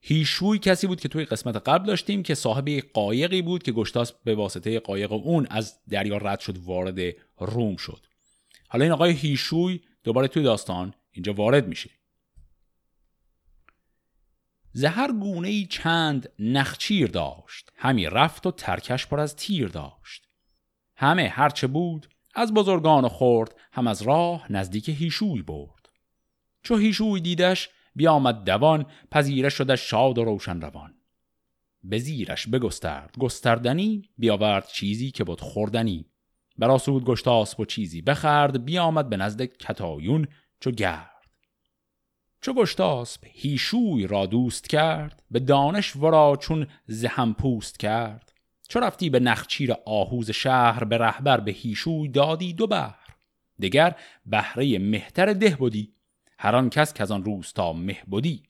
هیشوی 0.00 0.58
کسی 0.58 0.86
بود 0.86 1.00
که 1.00 1.08
توی 1.08 1.24
قسمت 1.24 1.56
قبل 1.56 1.86
داشتیم 1.86 2.22
که 2.22 2.34
صاحب 2.34 2.68
یک 2.68 2.92
قایقی 2.92 3.42
بود 3.42 3.62
که 3.62 3.72
گشتاس 3.72 4.12
به 4.12 4.34
واسطه 4.34 4.80
قایق 4.80 5.12
اون 5.12 5.46
از 5.50 5.80
دریا 5.88 6.16
رد 6.16 6.40
شد 6.40 6.58
وارد 6.58 6.98
روم 7.38 7.76
شد. 7.76 8.06
حالا 8.68 8.84
این 8.84 8.92
آقای 8.92 9.12
هیشوی 9.12 9.80
دوباره 10.04 10.28
توی 10.28 10.42
داستان 10.42 10.94
اینجا 11.10 11.32
وارد 11.32 11.68
میشه. 11.68 11.90
زهر 14.72 15.12
گونه 15.12 15.48
ای 15.48 15.66
چند 15.66 16.32
نخچیر 16.38 17.06
داشت. 17.06 17.72
همی 17.76 18.06
رفت 18.06 18.46
و 18.46 18.50
ترکش 18.50 19.06
پر 19.06 19.20
از 19.20 19.36
تیر 19.36 19.68
داشت. 19.68 20.28
همه 20.96 21.28
هرچه 21.28 21.66
بود 21.66 22.08
از 22.34 22.54
بزرگان 22.54 23.08
خورد 23.08 23.54
هم 23.72 23.86
از 23.86 24.02
راه 24.02 24.52
نزدیک 24.52 24.88
هیشوی 24.88 25.42
برد. 25.42 25.88
چو 26.62 26.76
هیشوی 26.76 27.20
دیدش 27.20 27.68
بیامد 27.98 28.44
دوان 28.44 28.86
پذیره 29.10 29.48
شده 29.48 29.76
شاد 29.76 30.18
و 30.18 30.24
روشن 30.24 30.60
روان. 30.60 30.94
به 31.84 31.98
زیرش 31.98 32.46
بگسترد. 32.46 33.14
گستردنی 33.18 34.08
بیاورد 34.18 34.66
چیزی 34.66 35.10
که 35.10 35.24
بود 35.24 35.40
خوردنی. 35.40 36.06
براسود 36.58 37.04
گشتاسب 37.04 37.60
و 37.60 37.64
چیزی 37.64 38.02
بخرد 38.02 38.64
بیامد 38.64 39.08
به 39.08 39.16
نزد 39.16 39.42
کتایون 39.42 40.26
چو 40.60 40.70
گرد. 40.70 41.10
چو 42.40 42.52
گشتاسب 42.54 43.20
هیشوی 43.24 44.06
را 44.06 44.26
دوست 44.26 44.68
کرد 44.68 45.22
به 45.30 45.40
دانش 45.40 45.96
ورا 45.96 46.36
چون 46.40 46.66
زهم 46.86 47.34
پوست 47.34 47.78
کرد. 47.78 48.32
چو 48.68 48.80
رفتی 48.80 49.10
به 49.10 49.20
نخچیر 49.20 49.74
آهوز 49.86 50.30
شهر 50.30 50.84
به 50.84 50.98
رهبر 50.98 51.40
به 51.40 51.50
هیشوی 51.50 52.08
دادی 52.08 52.52
دو 52.52 52.66
بهر. 52.66 53.08
دگر 53.62 53.94
بهره 54.26 54.78
مهتر 54.78 55.32
ده 55.32 55.56
بودی 55.56 55.97
هر 56.38 56.56
آن 56.56 56.70
کس 56.70 56.94
که 56.94 57.02
از 57.02 57.10
آن 57.10 57.24
روستا 57.24 57.72
مه 57.72 58.02
بودی 58.06 58.42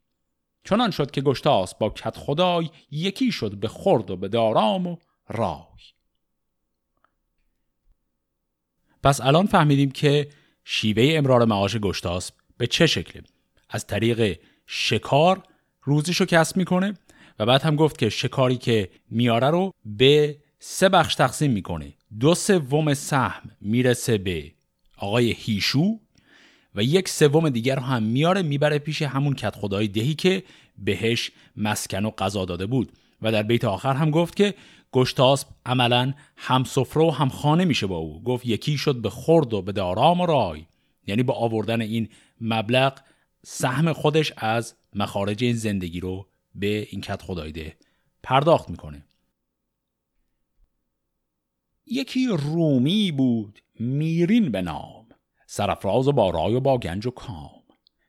چنان 0.65 0.91
شد 0.91 1.11
که 1.11 1.21
گشتاس 1.21 1.75
با 1.75 1.91
کت 1.91 2.17
خدای 2.17 2.71
یکی 2.91 3.33
شد 3.33 3.57
به 3.57 3.69
خرد 3.69 4.11
و 4.11 4.17
به 4.17 4.29
دارام 4.29 4.87
و 4.87 4.97
رای. 5.29 5.59
پس 9.03 9.21
الان 9.21 9.47
فهمیدیم 9.47 9.91
که 9.91 10.29
شیوه 10.65 11.15
امرار 11.17 11.45
معاش 11.45 11.77
گشتاس 11.77 12.33
به 12.57 12.67
چه 12.67 12.87
شکله. 12.87 13.23
از 13.71 13.87
طریق 13.87 14.41
شکار 14.67 15.43
روزیشو 15.83 16.25
کسب 16.25 16.57
می‌کنه 16.57 16.95
و 17.39 17.47
بعد 17.47 17.63
هم 17.63 17.77
گفت 17.77 17.99
که 17.99 18.09
شکاری 18.09 18.57
که 18.57 18.91
میاره 19.11 19.51
رو 19.51 19.75
به 19.85 20.39
سه 20.59 20.89
بخش 20.89 21.15
تقسیم 21.15 21.51
می‌کنه. 21.53 21.95
دو 22.21 22.35
سوم 22.35 22.95
سهم 22.95 23.51
می‌رسه 23.61 24.19
به 24.19 24.53
آقای 24.97 25.33
هیشو 25.33 26.01
و 26.75 26.83
یک 26.83 27.09
سوم 27.09 27.49
دیگر 27.49 27.75
رو 27.75 27.83
هم 27.83 28.03
میاره 28.03 28.43
می‌بره 28.43 28.79
پیش 28.79 29.03
همون 29.03 29.35
کت 29.35 29.57
خدای 29.57 29.89
دهی 29.89 30.15
که 30.15 30.43
بهش 30.79 31.31
مسکن 31.57 32.05
و 32.05 32.11
غذا 32.11 32.45
داده 32.45 32.67
بود. 32.67 32.93
و 33.23 33.33
در 33.33 33.43
بیت 33.43 33.65
آخر 33.65 33.95
هم 33.95 34.11
گفت 34.11 34.37
که 34.37 34.55
گشتاسب 34.93 35.49
عملا 35.67 36.15
هم 36.37 36.65
سفره 36.65 37.03
و 37.03 37.11
هم 37.11 37.29
خانه 37.29 37.65
میشه 37.65 37.87
با 37.87 37.97
او. 37.97 38.23
گفت 38.23 38.47
یکی 38.47 38.79
شد 38.79 38.97
به 38.97 39.11
خورد 39.11 39.55
و 39.55 39.63
به 39.63 39.73
دارام 39.73 40.21
و 40.21 40.27
رای. 40.27 40.67
یعنی 41.07 41.23
با 41.23 41.35
آوردن 41.35 41.81
این 41.81 42.09
مبلغ 42.41 43.01
سهم 43.45 43.93
خودش 43.93 44.33
از 44.37 44.75
مخارج 44.95 45.45
این 45.45 45.57
زندگی 45.57 46.01
رو 46.01 46.27
به 46.55 46.89
این 46.91 47.01
کت 47.01 47.23
خدایده 47.23 47.77
پرداخت 48.23 48.71
می‌کنه. 48.71 49.05
یکی 51.87 52.27
رومی 52.27 53.13
بود 53.13 53.59
میرین 53.81 54.53
به 54.53 54.63
نام. 54.63 54.98
سرفراز 55.51 56.09
با 56.09 56.31
رای 56.31 56.55
و 56.55 56.61
با 56.61 56.79
گنج 56.79 57.07
و 57.07 57.11
کام. 57.11 57.51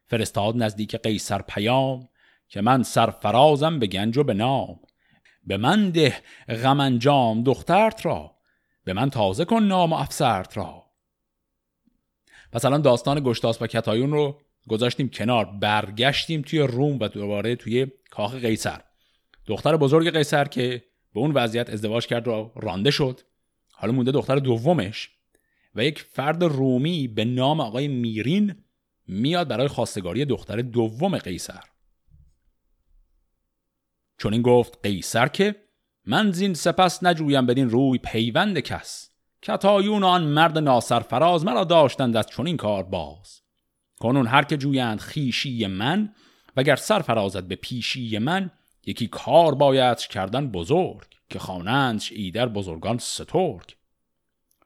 فرستاد 0.07 0.63
نزدیک 0.63 0.95
قیصر 0.95 1.41
پیام 1.41 2.09
که 2.47 2.61
من 2.61 2.83
سرفرازم 2.83 3.79
به 3.79 3.87
گنج 3.87 4.17
و 4.17 4.23
به 4.23 4.33
نام. 4.33 4.79
به 5.43 5.57
من 5.57 5.89
ده 5.89 6.21
غم 6.47 6.79
انجام 6.79 7.43
دخترت 7.43 8.05
را 8.05 8.35
به 8.83 8.93
من 8.93 9.09
تازه 9.09 9.45
کن 9.45 9.63
نام 9.63 9.93
و 9.93 9.95
افسرت 9.95 10.57
را. 10.57 10.85
پس 12.51 12.65
الان 12.65 12.81
داستان 12.81 13.21
گشتاس 13.23 13.61
و 13.61 13.67
کتایون 13.67 14.11
رو 14.11 14.41
گذاشتیم 14.67 15.09
کنار 15.09 15.45
برگشتیم 15.45 16.41
توی 16.41 16.59
روم 16.59 16.99
و 16.99 17.07
دوباره 17.07 17.55
توی 17.55 17.87
کاخ 18.09 18.35
قیصر. 18.35 18.81
دختر 19.45 19.77
بزرگ 19.77 20.09
قیصر 20.13 20.45
که 20.45 20.83
به 21.13 21.19
اون 21.19 21.31
وضعیت 21.31 21.69
ازدواج 21.69 22.07
کرد 22.07 22.27
و 22.27 22.51
رانده 22.55 22.91
شد. 22.91 23.21
حالا 23.71 23.93
مونده 23.93 24.11
دختر 24.11 24.35
دومش. 24.35 25.18
و 25.75 25.83
یک 25.83 26.01
فرد 26.01 26.43
رومی 26.43 27.07
به 27.07 27.25
نام 27.25 27.61
آقای 27.61 27.87
میرین 27.87 28.55
میاد 29.07 29.47
برای 29.47 29.67
خواستگاری 29.67 30.25
دختر 30.25 30.61
دوم 30.61 31.17
قیصر. 31.17 31.63
چون 34.17 34.33
این 34.33 34.41
گفت 34.41 34.79
قیصر 34.83 35.27
که 35.27 35.55
من 36.05 36.31
زین 36.31 36.53
سپس 36.53 37.03
نجویم 37.03 37.45
بدین 37.45 37.69
روی 37.69 37.97
پیوند 37.97 38.59
کس 38.59 39.09
کتایون 39.41 40.03
آن 40.03 40.23
مرد 40.23 40.57
ناصر 40.57 40.99
فراز 40.99 41.45
مرا 41.45 41.63
داشتند 41.63 42.17
از 42.17 42.27
چنین 42.27 42.57
کار 42.57 42.83
باز. 42.83 43.41
کنون 43.99 44.27
هر 44.27 44.43
که 44.43 44.57
جویند 44.57 44.99
خیشی 44.99 45.67
من 45.67 46.13
وگر 46.57 46.75
سر 46.75 46.99
فرازد 46.99 47.43
به 47.43 47.55
پیشی 47.55 48.17
من 48.17 48.51
یکی 48.85 49.07
کار 49.07 49.55
باید 49.55 49.97
کردن 49.97 50.51
بزرگ 50.51 51.07
که 51.29 51.39
خوانندش 51.39 52.11
ایدر 52.11 52.47
بزرگان 52.47 52.97
سترگ. 52.97 53.75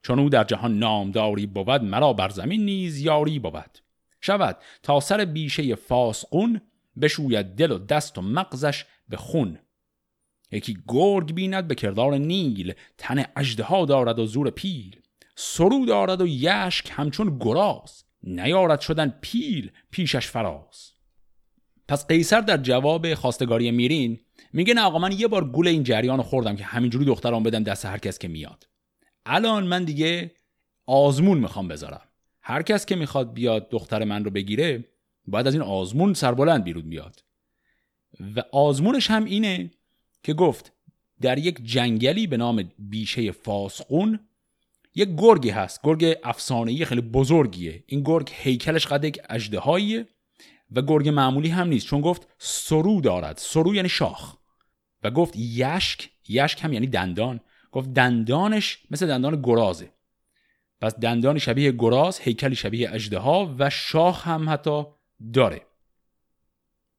چون 0.04 0.20
او 0.20 0.30
در 0.30 0.44
جهان 0.44 0.80
نامداری 0.80 1.46
بود 1.46 1.84
مرا 1.84 2.14
بر 2.14 2.30
زمین 2.30 2.66
نیز 2.66 3.00
یاری 3.00 3.40
بود. 3.40 3.80
شود 4.22 4.58
تا 4.84 5.00
سر 5.00 5.26
بیشه 5.26 5.76
فاسقون 5.76 6.62
بشوید 7.02 7.46
دل 7.46 7.72
و 7.72 7.78
دست 7.78 8.18
و 8.18 8.22
مغزش 8.22 8.86
به 9.10 9.18
خون. 9.18 9.60
یکی 10.52 10.78
گرگ 10.88 11.34
بیند 11.34 11.68
به 11.68 11.76
کردار 11.76 12.18
نیل 12.18 12.74
تن 12.98 13.26
اجده 13.36 13.86
دارد 13.86 14.20
و 14.20 14.26
زور 14.26 14.50
پیل. 14.50 15.00
سرو 15.36 15.86
دارد 15.86 16.22
و 16.22 16.28
یشک 16.28 16.92
همچون 16.92 17.38
گراز 17.40 18.04
نیارد 18.24 18.80
شدن 18.80 19.14
پیل 19.22 19.72
پیشش 19.92 20.28
فراز. 20.28 20.92
پس 21.88 22.08
قیصر 22.08 22.42
در 22.42 22.58
جواب 22.58 23.14
خواستگاری 23.14 23.72
میرین 23.72 24.20
میگه 24.54 24.74
نه 24.74 24.82
آقا 24.82 25.00
من 25.00 25.12
یه 25.12 25.28
بار 25.28 25.46
گول 25.46 25.68
این 25.68 25.84
جریان 25.84 26.22
خوردم 26.22 26.56
که 26.56 26.64
همینجوری 26.64 27.06
دختران 27.06 27.44
بدم 27.44 27.64
دست 27.64 27.86
هر 27.86 27.98
کس 27.98 28.20
که 28.20 28.28
میاد. 28.28 28.68
الان 29.26 29.68
من 29.68 29.84
دیگه 29.84 30.32
آزمون 30.86 31.38
می‌خوام 31.38 31.68
بذارم. 31.68 32.02
هر 32.42 32.62
کس 32.62 32.86
که 32.86 32.96
می‌خواد 32.96 33.34
بیاد 33.34 33.70
دختر 33.70 34.04
من 34.04 34.24
رو 34.26 34.32
بگیره 34.32 34.86
باید 35.28 35.48
از 35.48 35.54
این 35.54 35.64
آزمون 35.64 36.14
سربلند 36.14 36.64
بیرون 36.64 36.90
بیاد. 36.90 37.24
و 38.36 38.44
آزمونش 38.52 39.12
هم 39.12 39.26
اینه 39.26 39.72
که 40.24 40.34
گفت 40.34 40.72
در 41.22 41.38
یک 41.38 41.60
جنگلی 41.64 42.28
به 42.28 42.38
نام 42.38 42.72
بیشه 42.80 43.32
فاسقون 43.32 44.20
یک 44.96 45.10
گرگی 45.18 45.50
هست. 45.50 45.80
گرگ 45.84 46.18
افسانه‌ای 46.24 46.86
خیلی 46.86 47.02
بزرگیه. 47.02 47.84
این 47.88 48.04
گرگ 48.04 48.30
هیکلش 48.34 48.88
قد 48.88 49.04
یک 49.04 49.22
اژدهاییه 49.30 50.08
و 50.72 50.82
گرگ 50.82 51.10
معمولی 51.10 51.50
هم 51.50 51.68
نیست. 51.68 51.88
چون 51.88 52.02
گفت 52.02 52.28
سرو 52.38 53.02
دارد. 53.02 53.38
سرو 53.38 53.76
یعنی 53.76 53.90
شاخ. 53.90 54.36
و 55.04 55.12
گفت 55.12 55.34
یشک. 55.36 56.10
یشک 56.28 56.64
هم 56.64 56.74
یعنی 56.74 56.88
دندان. 56.88 57.40
گفت 57.74 57.94
دندانش 57.94 58.80
مثل 58.92 59.08
دندان 59.08 59.42
گرازه. 59.42 59.92
پس 60.82 60.96
دندان 60.96 61.38
شبیه 61.38 61.72
گراز 61.72 62.20
هیکلی 62.20 62.56
شبیه 62.56 62.94
اجده 62.94 63.20
و 63.60 63.70
شاخ 63.70 64.28
هم 64.28 64.50
حتی 64.50 64.84
داره. 65.34 65.62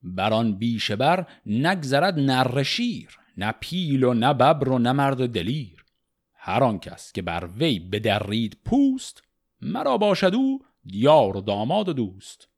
بران 0.02 0.54
بیشه 0.54 0.96
بر 0.96 1.26
نگذرد 1.46 2.18
نرشیر 2.18 3.18
نه 3.36 3.54
پیل 3.60 4.04
و 4.04 4.14
نه 4.14 4.34
ببر 4.34 4.68
و 4.68 4.78
نه 4.78 4.92
مرد 4.92 5.28
دلیر. 5.28 5.84
هر 6.34 6.64
آن 6.64 6.78
کس 6.78 7.12
که 7.12 7.22
بر 7.22 7.48
وی 7.58 7.78
بدرید 7.78 8.58
پوست 8.64 9.22
مرا 9.60 9.98
باشد 9.98 10.34
او 10.34 10.62
یار 10.84 11.36
و 11.36 11.40
داماد 11.40 11.88
و 11.88 11.92
دوست. 11.92 12.48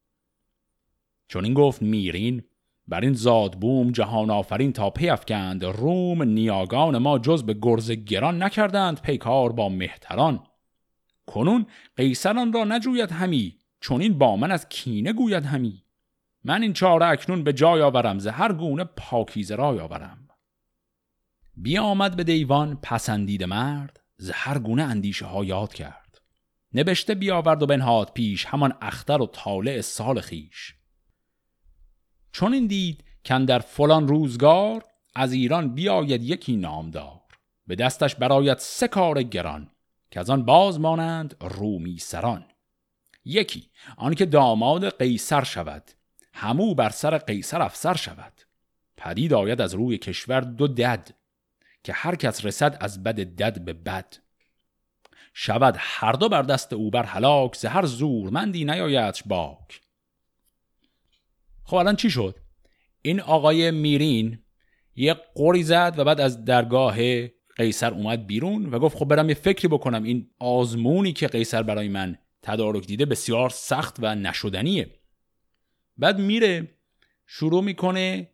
چون 1.29 1.45
این 1.45 1.55
گفت 1.55 1.83
میرین 1.83 2.43
بر 2.89 3.01
این 3.01 3.13
زاد 3.13 3.61
بوم 3.61 3.91
جهان 3.91 4.31
آفرین 4.31 4.73
تا 4.73 4.91
پی 4.91 5.09
افکند. 5.09 5.65
روم 5.65 6.23
نیاگان 6.23 6.99
ما 6.99 7.19
جز 7.19 7.43
به 7.43 7.55
گرز 7.63 7.91
گران 7.91 8.43
نکردند 8.43 9.01
پیکار 9.01 9.53
با 9.53 9.69
مهتران. 9.69 10.43
کنون 11.27 11.67
قیصران 11.97 12.53
را 12.53 12.65
نجوید 12.65 13.13
همی 13.13 13.59
چون 13.81 14.01
این 14.01 14.19
با 14.19 14.37
من 14.37 14.51
از 14.51 14.69
کینه 14.69 15.13
گوید 15.13 15.45
همی. 15.45 15.83
من 16.45 16.63
این 16.63 16.73
چاره 16.73 17.07
اکنون 17.07 17.45
به 17.45 17.53
جای 17.53 17.83
آورم 17.83 18.19
ز 18.19 18.29
گونه 18.29 18.85
پاکیزه 18.85 19.55
رای 19.55 19.81
آورم. 19.81 20.29
بیامد 21.57 22.17
به 22.17 22.25
دیوان 22.25 22.79
پسندید 22.83 23.45
مرد 23.45 24.01
ز 24.17 24.31
گونه 24.63 24.83
اندیشه 24.83 25.27
ها 25.27 25.45
یاد 25.45 25.75
کرد. 25.75 26.21
نبشته 26.75 27.15
بیاورد 27.15 27.63
و 27.63 27.67
بنهاد 27.67 28.13
پیش 28.15 28.45
همان 28.45 28.73
اختر 28.81 29.23
و 29.23 29.27
طالع 29.27 29.81
سال 29.81 30.21
خیش. 30.21 30.75
چون 32.37 32.53
این 32.53 32.67
دید 32.67 33.05
کن 33.25 33.45
در 33.45 33.59
فلان 33.59 34.09
روزگار 34.09 34.85
از 35.15 35.33
ایران 35.33 35.75
بیاید 35.75 36.23
یکی 36.23 36.57
نامدار. 36.57 37.21
به 37.67 37.75
دستش 37.75 38.15
برایت 38.15 38.61
سه 38.61 38.89
کار 38.89 39.23
گران 39.23 39.71
که 40.11 40.21
از 40.21 40.31
آن 40.31 40.45
باز 40.45 40.81
مانند 40.81 41.37
رومی 41.41 41.99
سران. 41.99 42.45
یکی 43.25 43.71
آنکه 43.97 44.27
داماد 44.27 44.99
قیصر 44.99 45.45
شود 45.45 45.83
همو 46.33 46.75
بر 46.75 46.91
سر 46.91 47.19
قیصر 47.19 47.63
افسر 47.63 47.95
شود. 47.95 48.33
پدید 48.97 49.35
آید 49.35 49.61
از 49.61 49.75
روی 49.75 49.99
کشور 49.99 50.41
دو 50.41 50.69
دد 50.69 51.11
که 51.85 51.93
هر 51.93 52.15
کس 52.15 52.45
رسد 52.45 52.77
از 52.81 53.03
بد 53.03 53.15
دد 53.15 53.65
به 53.65 53.73
بد. 53.73 54.17
شود 55.35 55.75
هر 55.79 56.13
دو 56.13 56.29
بر 56.29 56.43
دست 56.43 56.73
او 56.73 56.91
بر 56.91 57.05
هلاک 57.05 57.57
زهر 57.57 57.87
زورمندی 57.87 58.65
نیایدش 58.65 59.23
باک. 59.27 59.86
خب 61.67 61.77
الان 61.77 61.97
چی 61.97 62.11
شد؟ 62.11 62.37
این 63.03 63.21
آقای 63.21 63.71
میرین 63.71 64.39
یه 64.97 65.15
قوری 65.15 65.63
زد 65.63 65.95
و 65.97 66.05
بعد 66.05 66.21
از 66.21 66.45
درگاه 66.45 66.97
قیصر 67.57 67.95
اومد 67.95 68.27
بیرون 68.27 68.67
و 68.67 68.79
گفت 68.79 68.97
خب 68.97 69.05
برم 69.05 69.29
یه 69.29 69.35
فکری 69.35 69.69
بکنم. 69.69 70.03
این 70.03 70.31
آزمونی 70.39 71.13
که 71.13 71.27
قیصر 71.27 71.63
برای 71.63 71.89
من 71.89 72.19
تدارک 72.43 72.87
دیده 72.87 73.07
بسیار 73.07 73.51
سخت 73.51 73.97
و 73.99 74.15
نشدنیه. 74.15 74.91
بعد 75.97 76.19
میره 76.19 76.69
شروع 77.27 77.65
می‌کنه 77.65 78.31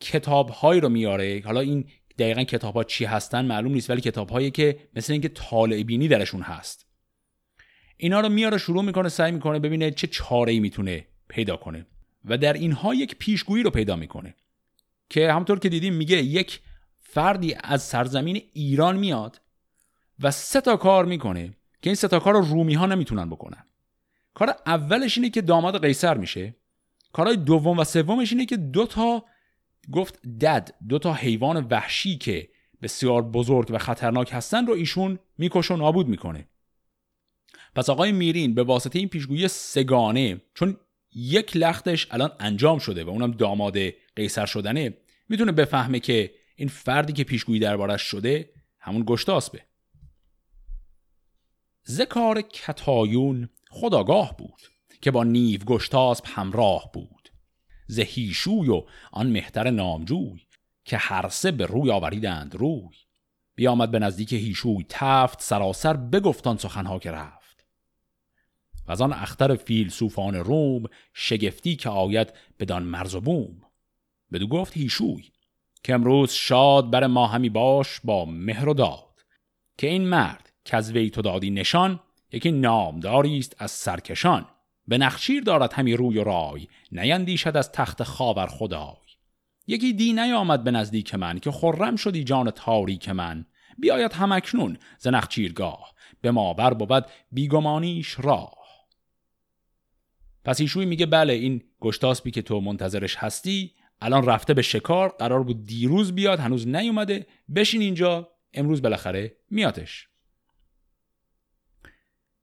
کتابهایی 0.00 0.80
رو 0.80 0.88
میاره. 0.88 1.42
حالا 1.44 1.60
این 1.60 1.88
دقیقا 2.18 2.44
کتاب 2.44 2.74
ها 2.74 2.84
چی 2.84 3.04
هستن 3.04 3.44
معلوم 3.44 3.72
نیست 3.72 3.90
ولی 3.90 4.00
کتاب 4.00 4.30
هایی 4.30 4.50
که 4.50 4.78
مثل 4.94 5.12
اینکه 5.12 5.28
طالع 5.28 5.82
بینی 5.82 6.08
درشون 6.08 6.42
هست. 6.42 6.86
اینا 7.96 8.20
رو 8.20 8.28
میاره 8.28 8.58
شروع 8.58 8.84
می‌کنه 8.84 9.08
سعی 9.08 9.32
می‌کنه 9.32 9.58
ببینه 9.58 9.90
چه 9.90 10.06
چاره 10.06 10.52
ای 10.52 10.60
می‌تونه 10.60 11.06
پیدا 11.28 11.56
کنه. 11.56 11.86
و 12.26 12.38
در 12.38 12.52
اینها 12.52 12.94
یک 12.94 13.16
پیشگویی 13.18 13.62
رو 13.62 13.70
پیدا 13.70 13.96
می‌کنه 13.96 14.34
که 15.08 15.32
همطور 15.32 15.58
که 15.58 15.68
دیدیم 15.68 15.94
میگه 15.94 16.16
یک 16.16 16.60
فردی 17.00 17.56
از 17.64 17.82
سرزمین 17.82 18.42
ایران 18.52 18.96
میاد 18.96 19.40
و 20.20 20.30
سه 20.30 20.60
تا 20.60 20.76
کار 20.76 21.04
می‌کنه 21.04 21.46
که 21.82 21.90
این 21.90 21.94
سه 21.94 22.08
تا 22.08 22.18
کار 22.18 22.34
رو 22.34 22.40
رومی 22.40 22.74
ها 22.74 22.86
نمی‌تونن 22.86 23.30
بکنن. 23.30 23.64
کار 24.34 24.54
اولش 24.66 25.18
اینه 25.18 25.30
که 25.30 25.42
داماد 25.42 25.82
قیصر 25.82 26.16
میشه. 26.18 26.56
کارهای 27.12 27.36
دوم 27.36 27.78
و 27.78 27.84
سومش 27.84 28.32
اینه 28.32 28.46
که 28.46 28.56
دو 28.56 28.86
تا 28.86 29.24
گفت 29.92 30.26
دد 30.40 30.74
دو 30.88 30.98
تا 30.98 31.12
حیوان 31.12 31.66
وحشی 31.70 32.18
که 32.18 32.48
بسیار 32.82 33.22
بزرگ 33.22 33.70
و 33.70 33.78
خطرناک 33.78 34.30
هستن 34.32 34.66
رو 34.66 34.74
ایشون 34.74 35.18
می‌کشه 35.38 35.74
و 35.74 35.76
نابود 35.76 36.08
می‌کنه. 36.08 36.48
پس 37.74 37.90
آقای 37.90 38.12
میرین 38.12 38.54
به 38.54 38.62
واسطه 38.62 38.98
این 38.98 39.08
پیشگویی 39.08 39.48
سگانه 39.48 40.40
چون 40.54 40.76
یک 41.18 41.56
لختش 41.56 42.06
الان 42.10 42.32
انجام 42.40 42.78
شده 42.78 43.04
و 43.04 43.08
اونم 43.08 43.30
داماد 43.30 43.76
قیصر 44.16 44.46
شدنه. 44.46 44.94
می‌تونه 45.28 45.52
بفهمه 45.52 46.00
که 46.00 46.34
این 46.56 46.68
فردی 46.68 47.12
که 47.12 47.24
پیشگویی 47.24 47.60
دربارش 47.60 48.02
شده 48.02 48.50
همون 48.80 49.04
گشتاسبه 49.06 49.62
ذکار 51.88 52.40
کتایون 52.40 53.48
خداگاه 53.70 54.36
بود 54.36 54.60
که 55.00 55.10
با 55.10 55.24
نیو 55.24 55.60
گشتاسب 55.60 56.24
همراه 56.26 56.90
بود. 56.92 57.28
زهیشوی 57.86 58.68
و 58.68 58.82
آن 59.12 59.30
مهتر 59.30 59.70
نامجوی 59.70 60.40
که 60.84 60.96
هر 60.96 61.28
سه 61.28 61.50
به 61.50 61.66
روی 61.66 61.90
آوریدند 61.90 62.54
روی. 62.54 62.96
بیامد 63.54 63.90
به 63.90 63.98
نزدیک 63.98 64.32
هیشوی 64.32 64.86
تفت 64.88 65.42
سراسر 65.42 65.96
بگفتان 65.96 66.56
سخنها 66.56 66.98
که 66.98 67.10
رفت. 67.10 67.35
و 68.88 68.92
از 68.92 69.00
آن 69.00 69.12
اختر 69.12 69.56
فیلسوفان 69.56 70.34
روم 70.34 70.84
شگفتی 71.14 71.76
که 71.76 71.88
آید 71.88 72.32
بدان 72.60 72.82
مرز 72.82 73.14
و 73.14 73.20
بوم. 73.20 73.62
بدو 74.32 74.46
گفت 74.46 74.76
هیشوی 74.76 75.24
که 75.84 75.94
امروز 75.94 76.32
شاد 76.32 76.90
بر 76.90 77.06
ما 77.06 77.26
همی 77.26 77.48
باش 77.48 78.00
با 78.04 78.24
مهر 78.24 78.68
و 78.68 78.74
داد 78.74 79.24
که 79.78 79.86
این 79.86 80.08
مرد 80.08 80.52
که 80.64 80.76
از 80.76 80.92
وی 80.92 81.10
تو 81.10 81.22
دادی 81.22 81.50
نشان 81.50 82.00
یکی 82.32 82.52
نامداری 82.52 83.38
است 83.38 83.56
از 83.58 83.70
سرکشان. 83.70 84.46
به 84.88 84.98
نخشیر 84.98 85.42
دارد 85.42 85.72
همی 85.72 85.96
روی 85.96 86.18
و 86.18 86.24
رای 86.24 86.68
نیندیشد 86.92 87.56
از 87.56 87.72
تخت 87.72 88.02
خاور 88.02 88.46
خدای. 88.46 89.06
یکی 89.66 89.92
دی 89.92 90.12
نیامد 90.12 90.64
به 90.64 90.70
نزدیک 90.70 91.14
من 91.14 91.38
که 91.38 91.50
خرم 91.50 91.96
شدی 91.96 92.24
جان 92.24 92.50
تاریک 92.50 93.08
من. 93.08 93.46
بیاید 93.78 94.12
همکنون 94.12 94.78
ز 94.98 95.06
نخچیرگاه 95.06 95.94
به 96.20 96.30
ما 96.30 96.54
بر 96.54 96.74
بود 96.74 97.06
بیگمانیش 97.32 98.16
راه. 98.18 98.55
پس 100.46 100.60
ایشوی 100.60 100.86
میگه 100.86 101.06
بله 101.06 101.32
این 101.32 101.62
گشتاسبی 101.80 102.30
که 102.30 102.42
تو 102.42 102.60
منتظرش 102.60 103.16
هستی 103.16 103.72
الان 104.00 104.26
رفته 104.26 104.54
به 104.54 104.62
شکار 104.62 105.08
قرار 105.08 105.42
بود 105.42 105.64
دیروز 105.64 106.14
بیاد 106.14 106.40
هنوز 106.40 106.68
نیومده 106.68 107.26
بشین 107.54 107.80
اینجا 107.80 108.28
امروز 108.54 108.82
بالاخره 108.82 109.36
میاتش. 109.50 110.08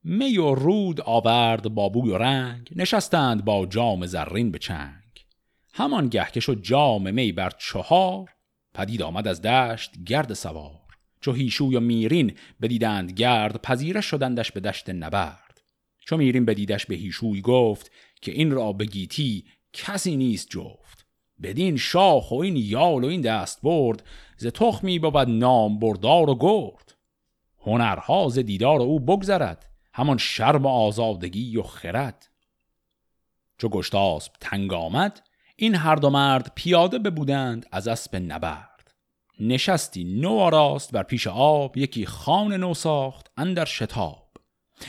می 0.04 0.38
و 0.38 0.56
رود 0.56 1.02
آورد 1.02 1.68
با 1.70 1.90
بوی 1.90 2.12
و 2.12 2.18
رنگ 2.18 2.70
نشستند 2.76 3.46
با 3.46 3.66
جام 3.66 4.06
زرین 4.06 4.52
به 4.52 4.60
چنگ. 4.60 5.26
همان 5.74 6.10
گه 6.10 6.28
که 6.34 6.40
شد 6.40 6.62
جام 6.62 7.14
می 7.14 7.32
بر 7.32 7.52
چهار 7.58 8.30
پدید 8.74 9.02
آمد 9.02 9.28
از 9.28 9.42
دشت 9.42 10.04
گرد 10.06 10.34
سوار. 10.34 10.80
چو 11.22 11.34
هیشوی 11.34 11.76
و 11.76 11.80
میرین 11.80 12.38
بدیدند 12.62 13.12
گرد 13.12 13.62
پذیره 13.62 14.02
شدندش 14.02 14.52
به 14.52 14.60
دشت 14.60 14.90
نبرد 14.90 15.43
چو 16.06 16.18
میرین 16.18 16.46
بدیدش 16.46 16.86
به 16.86 16.96
هیشوی 16.96 17.42
گفت 17.42 17.92
که 18.22 18.32
این 18.32 18.52
را 18.52 18.74
به 18.74 18.86
گیتی 18.86 19.46
کسی 19.74 20.18
نیست 20.18 20.50
جفت. 20.50 21.06
بدین 21.44 21.78
شاخ 21.78 22.32
و 22.32 22.36
این 22.36 22.56
یال 22.58 23.04
و 23.04 23.08
این 23.08 23.22
دست 23.22 23.62
برد 23.62 24.04
ز 24.38 24.48
تخمی 24.48 25.00
بود 25.00 25.16
نام 25.18 25.80
بردار 25.80 26.30
و 26.30 26.36
گرد. 26.40 26.96
هنرها 27.66 28.30
ز 28.30 28.40
دیدار 28.40 28.82
او 28.82 29.00
بگذرد 29.00 29.66
همان 29.94 30.18
شرم 30.18 30.66
و 30.66 30.68
آزادگی 30.68 31.58
و 31.58 31.64
خرد. 31.64 32.30
چو 33.58 33.70
گشتاسب 33.70 34.32
تنگ 34.40 34.74
آمد 34.74 35.22
این 35.56 35.76
هر 35.76 35.96
دو 35.96 36.10
مرد 36.10 36.52
پیاده 36.56 37.00
ببودند 37.00 37.66
از 37.72 37.88
اسب 37.88 38.16
نبرد. 38.16 38.94
نشستی 39.40 40.04
نو 40.04 40.40
آراست 40.40 40.92
بر 40.92 41.04
پیش 41.04 41.28
آب 41.28 41.78
یکی 41.78 42.06
خان 42.06 42.54
نو 42.54 42.74
ساخت 42.74 43.32
اندر 43.38 43.66
شتاب. 43.66 44.23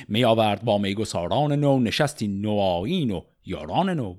می 0.08 0.24
آورد 0.24 0.64
با 0.64 0.78
میگساران 0.78 1.52
نو 1.52 1.78
نشستی 1.78 2.28
نوآیین 2.28 3.10
و 3.10 3.20
یاران 3.46 3.90
نو. 3.90 4.16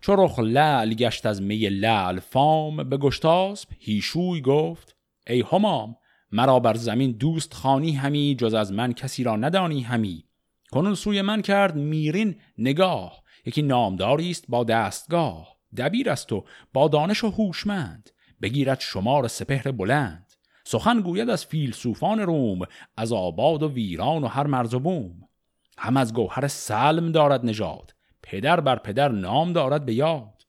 چو 0.00 0.14
رخ 0.16 0.38
لعل 0.38 0.94
گشت 0.94 1.26
از 1.26 1.42
می 1.42 1.68
لعل 1.68 2.20
فام 2.20 2.88
به 2.88 2.96
گشتاسب 2.96 3.68
هیشوی 3.78 4.40
گفت 4.40 4.96
ای 5.26 5.44
همام 5.52 5.96
مرا 6.32 6.60
بر 6.60 6.74
زمین 6.74 7.12
دوست 7.12 7.54
خانی 7.54 7.92
همی 7.92 8.34
جز 8.38 8.54
از 8.54 8.72
من 8.72 8.92
کسی 8.92 9.24
را 9.24 9.36
ندانی 9.36 9.80
همی. 9.80 10.24
کنون 10.72 10.94
سوی 10.94 11.22
من 11.22 11.42
کرد 11.42 11.76
میرین 11.76 12.36
نگاه 12.58 13.22
یکی 13.46 13.62
نامداری 13.62 14.30
است 14.30 14.44
با 14.48 14.64
دستگاه. 14.64 15.56
دبیر 15.76 16.10
است 16.10 16.32
و 16.32 16.44
با 16.72 16.88
دانش 16.88 17.24
و 17.24 17.30
هوشمند 17.30 18.10
بگیرد 18.42 18.80
شمار 18.80 19.28
سپهر 19.28 19.70
بلند. 19.70 20.33
سخن 20.64 21.00
گوید 21.00 21.30
از 21.30 21.46
فیلسوفان 21.46 22.20
روم 22.20 22.66
از 22.96 23.12
آباد 23.12 23.62
و 23.62 23.68
ویران 23.68 24.24
و 24.24 24.26
هر 24.26 24.46
مرز 24.46 24.74
و 24.74 24.78
بوم. 24.78 25.28
هم 25.78 25.96
از 25.96 26.14
گوهر 26.14 26.48
سلم 26.48 27.12
دارد 27.12 27.46
نژاد 27.46 27.94
پدر 28.22 28.60
بر 28.60 28.76
پدر 28.76 29.08
نام 29.08 29.52
دارد 29.52 29.86
به 29.86 29.94
یاد. 29.94 30.42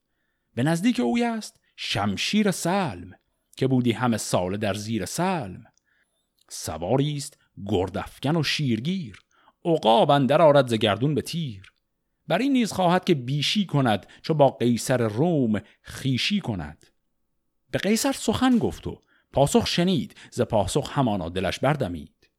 به 0.54 0.64
نزدیک 0.64 1.00
اوی 1.00 1.24
است 1.24 1.60
شمشیر 1.76 2.52
سلم 2.52 3.12
که 3.58 3.68
بودی 3.68 3.92
همه 3.92 4.18
سال 4.18 4.58
در 4.58 4.74
زیر 4.74 5.06
سلم. 5.06 5.64
سواری 6.50 7.18
است 7.18 7.38
گردافکن 7.66 8.36
و 8.36 8.44
شیرگیر 8.44 9.20
عقاب 9.66 10.12
اندر 10.12 10.42
آرد 10.42 10.68
ز 10.68 10.74
گردون 10.74 11.16
به 11.16 11.22
تیر. 11.22 11.72
بر 12.28 12.38
این 12.38 12.54
نیز 12.54 12.72
خواهد 12.72 13.06
که 13.06 13.16
بیشی 13.16 13.66
کند 13.66 14.08
چو 14.22 14.34
با 14.34 14.50
قیصر 14.50 14.98
روم 14.98 15.62
خیشی 15.82 16.40
کند. 16.40 16.86
به 17.72 17.80
قیصر 17.80 18.12
سخن 18.12 18.58
گفت 18.58 18.88
و 18.88 19.02
پاسخ 19.36 19.68
شنید 19.68 20.16
ز 20.32 20.42
پاسخ 20.42 20.92
همانا 20.94 21.30
دلش 21.30 21.60
بردمید. 21.60 22.30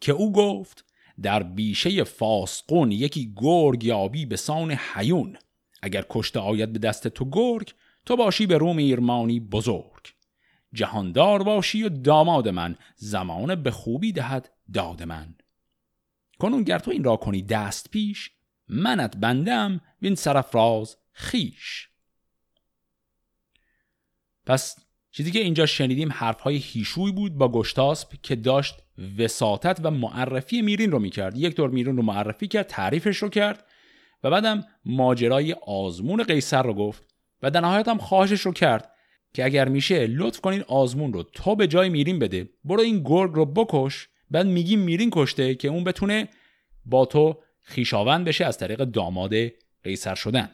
که 0.00 0.12
او 0.12 0.32
گفت 0.32 0.84
در 1.22 1.42
بیشه 1.42 2.04
فاسقون 2.04 2.92
یکی 2.92 3.32
گرگ 3.36 3.84
یابی 3.84 4.26
به 4.26 4.36
سان 4.36 4.70
حیون 4.70 5.36
اگر 5.82 6.04
کشته 6.10 6.40
آید 6.40 6.72
به 6.72 6.78
دست 6.78 7.08
تو 7.08 7.30
گرگ 7.30 7.74
تو 8.06 8.16
باشی 8.16 8.46
به 8.46 8.58
روم 8.58 8.76
ایرمانی 8.76 9.40
بزرگ. 9.40 10.14
جهاندار 10.72 11.42
باشی 11.42 11.82
و 11.82 11.88
داماد 11.88 12.48
من 12.48 12.76
زمان 12.96 13.54
به 13.54 13.70
خوبی 13.70 14.12
دهد 14.12 14.52
داد 14.72 15.02
من. 15.02 15.34
کنون 16.38 16.62
گر 16.62 16.78
تو 16.78 16.90
این 16.90 17.04
را 17.04 17.16
کنی 17.16 17.42
دست 17.42 17.90
پیش 17.90 18.30
منت 18.68 19.16
بندم 19.16 19.80
وین 20.02 20.14
سرفراز 20.14 20.96
خیش 21.12 21.88
پس 24.46 24.81
چیزی 25.12 25.30
که 25.30 25.38
اینجا 25.38 25.66
شنیدیم 25.66 26.12
حرفهای 26.12 26.56
هیشوی 26.56 27.12
بود 27.12 27.34
با 27.34 27.48
گشتاسب 27.48 28.08
که 28.22 28.36
داشت 28.36 28.74
وساطت 29.18 29.80
و 29.82 29.90
معرفی 29.90 30.62
میرین 30.62 30.90
رو 30.90 30.98
می‌کرد. 30.98 31.36
یک 31.36 31.56
دور 31.56 31.70
میرین 31.70 31.96
رو 31.96 32.02
معرفی 32.02 32.48
کرد 32.48 32.66
تعریفش 32.66 33.16
رو 33.16 33.28
کرد 33.28 33.64
و 34.24 34.30
بعدم 34.30 34.64
ماجرای 34.84 35.52
آزمون 35.66 36.22
قیصر 36.22 36.62
رو 36.62 36.74
گفت 36.74 37.06
و 37.42 37.50
در 37.50 37.60
نهایت 37.60 37.88
هم 37.88 37.98
خواهشش 37.98 38.40
رو 38.40 38.52
کرد 38.52 38.92
که 39.34 39.44
اگر 39.44 39.68
میشه 39.68 40.06
لطف 40.06 40.40
کنین 40.40 40.64
آزمون 40.68 41.12
رو 41.12 41.22
تا 41.22 41.54
به 41.54 41.66
جای 41.66 41.88
میرین 41.88 42.18
بده. 42.18 42.48
برو 42.64 42.80
این 42.80 43.02
گرگ 43.04 43.30
رو 43.34 43.46
بکش. 43.46 44.08
بعد 44.30 44.46
میگیم 44.46 44.80
میرین 44.80 45.10
کشته 45.12 45.54
که 45.54 45.68
اون 45.68 45.84
بتونه 45.84 46.28
با 46.84 47.04
تو 47.04 47.38
خیشاوند 47.60 48.24
بشه 48.24 48.44
از 48.44 48.58
طریق 48.58 48.84
داماد 48.84 49.32
قیصر 49.84 50.14
شدن. 50.14 50.50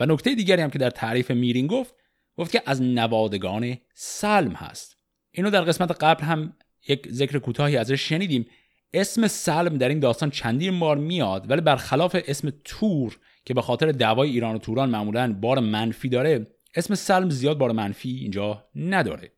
و 0.00 0.06
نکته 0.06 0.34
دیگری 0.34 0.62
هم 0.62 0.70
که 0.70 0.78
در 0.78 0.90
تعریف 0.90 1.30
میرین 1.30 1.66
گفت 1.66 1.94
گفت 2.36 2.52
که 2.52 2.62
از 2.66 2.82
نوادگان 2.82 3.76
سلم 3.94 4.52
هست. 4.52 4.96
اینو 5.30 5.50
در 5.50 5.60
قسمت 5.60 5.90
قبل 6.04 6.24
هم 6.24 6.52
یک 6.88 7.08
ذکر 7.12 7.38
کوتاهی 7.38 7.76
ازش 7.76 8.08
شنیدیم. 8.08 8.46
اسم 8.92 9.26
سلم 9.26 9.78
در 9.78 9.88
این 9.88 10.00
داستان 10.00 10.30
چندین 10.30 10.80
بار 10.80 10.96
میاد 10.96 11.50
ولی 11.50 11.60
برخلاف 11.60 12.16
اسم 12.28 12.52
تور 12.64 13.18
که 13.44 13.54
به 13.54 13.62
خاطر 13.62 13.92
دعوای 13.92 14.30
ایران 14.30 14.54
و 14.54 14.58
توران 14.58 14.90
معمولا 14.90 15.32
بار 15.32 15.60
منفی 15.60 16.08
داره 16.08 16.46
اسم 16.74 16.94
سلم 16.94 17.30
زیاد 17.30 17.58
بار 17.58 17.72
منفی 17.72 18.10
اینجا 18.10 18.64
نداره. 18.74 19.32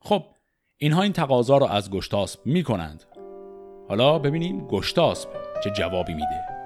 خب 0.00 0.24
اینها 0.76 1.02
این 1.02 1.12
تقاضا 1.12 1.58
رو 1.58 1.66
از 1.66 1.90
گشتاسب 1.90 2.46
می‌کنند. 2.46 3.04
حالا 3.88 4.18
ببینیم 4.18 4.66
گشتاسب 4.66 5.28
چه 5.64 5.70
جوابی 5.70 6.14
میده. 6.14 6.57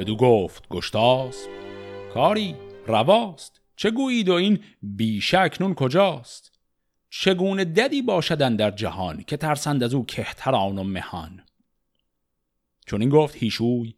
بدو 0.00 0.16
گفت 0.16 0.68
گشتاسب 0.68 1.48
کاری؟ 2.14 2.56
رواست. 2.86 3.60
چه 3.76 3.90
گویید 3.90 4.28
و 4.28 4.32
این 4.32 4.58
بیشک 4.82 5.56
نون 5.60 5.74
کجاست؟ 5.74 6.52
چگونه 7.10 7.64
ددی 7.64 8.02
باشدن 8.02 8.56
در 8.56 8.70
جهان 8.70 9.22
که 9.22 9.36
ترسند 9.36 9.82
از 9.82 9.94
او 9.94 10.06
کهتران 10.06 10.78
و 10.78 10.84
مهان؟ 10.84 11.42
چون 12.86 13.00
این 13.00 13.10
گفت 13.10 13.36
هیشوی 13.36 13.94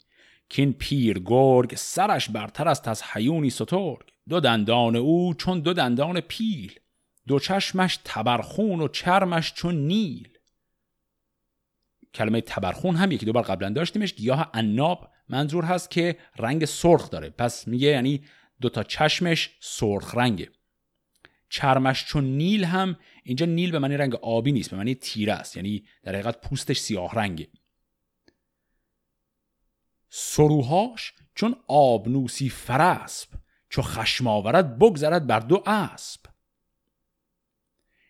که 0.49 0.67
پیر 0.67 1.19
گرگ 1.19 1.75
سرش 1.77 2.31
برتر 2.31 2.69
است 2.69 2.89
از 2.89 3.03
حیونی 3.03 3.51
سترگ. 3.51 4.13
دو 4.29 4.41
دندان 4.41 4.97
او 4.97 5.35
چون 5.35 5.61
دو 5.61 5.73
دندان 5.73 6.21
پیل. 6.21 6.73
دو 7.27 7.39
چشمش 7.39 7.99
تبرخون 8.05 8.81
و 8.81 8.89
چرمش 8.89 9.55
چون 9.55 9.75
نیل. 9.75 10.29
کلمه 12.15 12.41
تبرخون 12.41 12.97
هم 12.97 13.13
یکی 13.13 13.27
دو 13.27 13.33
بار 13.33 13.43
قبلا 13.43 13.71
داشتیمش 13.71 14.15
گیاه 14.15 14.51
اناب 14.55 15.13
منظور 15.33 15.65
هست 15.65 15.91
که 15.91 16.17
رنگ 16.39 16.65
سرخ 16.65 17.11
داره. 17.11 17.31
پس 17.31 17.69
میگه 17.69 17.89
یعنی 17.89 18.25
دو 18.61 18.69
تا 18.69 18.83
چشمش 18.83 19.51
سرخ 19.61 20.15
رنگه. 20.15 20.51
چرمش 21.49 22.05
چون 22.05 22.25
نیل 22.25 22.65
هم 22.65 22.97
اینجا 23.25 23.47
نیل 23.47 23.71
به 23.71 23.79
معنی 23.79 23.97
رنگ 23.97 24.15
آبی 24.15 24.53
نیست 24.53 24.71
به 24.71 24.77
معنی 24.77 24.95
تیره 24.95 25.33
است. 25.33 25.57
یعنی 25.57 25.85
در 26.03 26.13
حقیقت 26.13 26.49
پوستش 26.49 26.79
سیاه 26.79 27.15
رنگه. 27.15 27.49
سروهاش 30.09 31.13
چون 31.35 31.57
آبنوسی 31.69 32.49
فرسب 32.49 33.29
چو 33.69 33.83
خشم 33.83 34.27
آورد 34.27 34.79
بگذرد 34.79 35.27
بر 35.27 35.41
دو 35.41 35.63
اسب. 35.67 36.21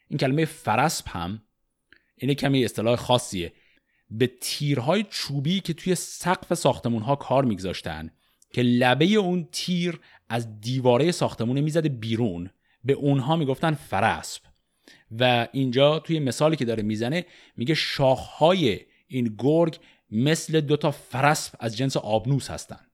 این 0.09 0.19
کلمه 0.19 0.45
فرسب 0.45 1.09
هم 1.09 1.43
اینه 2.17 2.35
کمی 2.35 2.65
اصطلاح 2.65 2.97
خاصیه. 2.97 3.53
به 4.19 4.31
تیرهای 4.41 5.05
چوبی 5.11 5.61
که 5.61 5.75
توی 5.75 5.95
سقف 5.95 6.55
ساختمون 6.55 7.03
ها 7.03 7.17
کار 7.17 7.45
میگذاشتن 7.45 8.11
که 8.53 8.63
لبه 8.63 9.05
اون 9.05 9.49
تیر 9.53 10.01
از 10.29 10.61
دیواره 10.61 11.13
ساختمون 11.13 11.61
می‌زده 11.61 11.89
بیرون. 11.89 12.51
به 12.85 12.93
اونها 12.93 13.37
می‌گفتن 13.37 13.75
فرسب. 13.75 14.43
و 15.19 15.49
اینجا 15.53 15.99
توی 15.99 16.19
مثالی 16.19 16.57
که 16.57 16.65
داره 16.65 16.83
می‌زنه 16.83 17.27
میگه 17.57 17.75
شاخهای 17.75 18.81
این 19.09 19.35
گرگ 19.39 19.79
مثل 20.11 20.61
دوتا 20.61 20.91
فرسب 20.91 21.55
از 21.61 21.77
جنس 21.77 21.97
آبنوس 21.97 22.51
هستند 22.51 22.91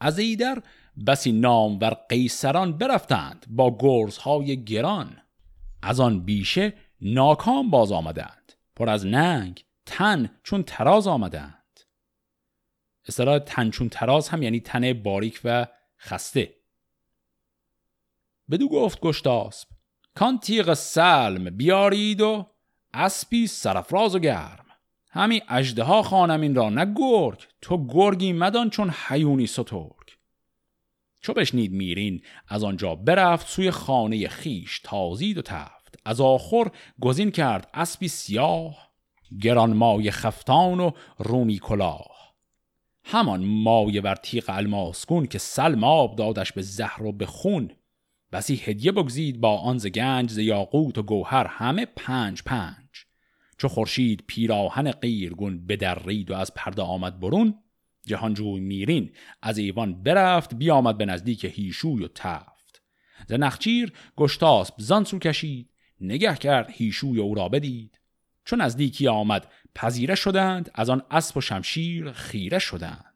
از 0.00 0.18
ایدر 0.18 0.62
بسی 1.06 1.32
نام 1.32 1.78
ور 1.78 1.96
قیصران 2.08 2.78
برفتند 2.78 3.46
با 3.48 3.76
گرزهای 3.80 4.64
گران. 4.64 5.16
از 5.82 6.00
آن 6.00 6.24
بیشه 6.24 6.72
ناکام 7.00 7.70
باز 7.70 7.92
آمدند. 7.92 8.45
پر 8.76 8.88
از 8.88 9.06
ننگ 9.06 9.64
تن 9.86 10.30
چون 10.42 10.62
تراز 10.62 11.06
آمدند. 11.06 11.80
اصطلاح 13.08 13.38
تنچون 13.38 13.88
تراز 13.88 14.28
هم 14.28 14.42
یعنی 14.42 14.60
تنه 14.60 14.94
باریک 14.94 15.40
و 15.44 15.66
خسته. 15.98 16.54
بدو 18.50 18.68
گفت 18.68 19.00
گشتاسب 19.00 19.68
کان 20.14 20.38
تیغ 20.38 20.74
سلم 20.74 21.56
بیارید 21.56 22.20
و 22.20 22.46
اسبی 22.94 23.46
سرفراز 23.46 24.14
و 24.14 24.18
گرم. 24.18 24.66
همی 25.10 25.42
اجده 25.48 25.82
ها 25.82 26.02
خانم 26.02 26.40
این 26.40 26.54
را 26.54 26.70
نه 26.70 26.94
گرگ. 26.96 27.46
تو 27.60 27.86
گرگی 27.86 28.32
مدان 28.32 28.70
چون 28.70 28.90
حیونی 28.90 29.46
سترگ. 29.46 30.06
چو 31.20 31.32
بشنید 31.32 31.72
میرین 31.72 32.22
از 32.48 32.64
آنجا 32.64 32.94
برفت 32.94 33.48
سوی 33.48 33.70
خانه 33.70 34.28
خیش 34.28 34.80
تازید 34.84 35.38
و 35.38 35.42
تفت 35.42 35.75
از 36.04 36.20
آخر 36.20 36.70
گزین 37.00 37.30
کرد 37.30 37.70
اسبی 37.74 38.08
سیاه 38.08 38.90
گران 39.40 39.72
مای 39.72 40.10
خفتان 40.10 40.80
و 40.80 40.90
رومی 41.18 41.58
کلاه. 41.58 42.34
همان 43.04 43.44
مایه 43.44 44.00
بر 44.00 44.14
تیغ 44.14 44.44
الماسکون 44.48 45.26
که 45.26 45.38
سلم 45.38 45.84
آب 45.84 46.16
دادش 46.16 46.52
به 46.52 46.62
زهر 46.62 47.02
و 47.02 47.12
به 47.12 47.26
خون. 47.26 47.70
بسی 48.32 48.56
هدیه 48.56 48.92
بگزید 48.92 49.40
با 49.40 49.58
آن 49.58 49.78
ز 49.78 49.86
گنج 49.86 50.30
ز 50.30 50.38
یاقوت 50.38 50.98
و 50.98 51.02
گوهر 51.02 51.46
همه 51.46 51.86
پنج 51.86 52.42
پنج. 52.42 52.86
چو 53.58 53.68
خورشید 53.68 54.24
پیراهن 54.26 54.90
قیرگون 54.90 55.66
بدرید 55.66 56.30
و 56.30 56.34
از 56.34 56.54
پرده 56.54 56.82
آمد 56.82 57.20
برون 57.20 57.54
جهانجوی 58.06 58.60
میرین 58.60 59.12
از 59.42 59.58
ایوان 59.58 60.02
برفت 60.02 60.54
بیامد 60.54 60.98
به 60.98 61.04
نزدیک 61.04 61.44
هیشوی 61.44 62.04
و 62.04 62.08
تفت. 62.08 62.82
ز 63.28 63.32
نخچیر 63.32 63.92
گشتاسب 64.16 64.74
زان 64.78 65.04
کشید 65.04 65.70
نگه 66.00 66.36
کرد 66.36 66.70
هیشوی 66.70 67.20
او 67.20 67.34
را 67.34 67.48
بدید. 67.48 68.00
چون 68.44 68.60
نزدیکی 68.60 69.08
آمد 69.08 69.52
پذیره 69.74 70.14
شدند 70.14 70.70
از 70.74 70.90
آن 70.90 71.02
اسب 71.10 71.36
و 71.36 71.40
شمشیر 71.40 72.12
خیره 72.12 72.58
شدند. 72.58 73.14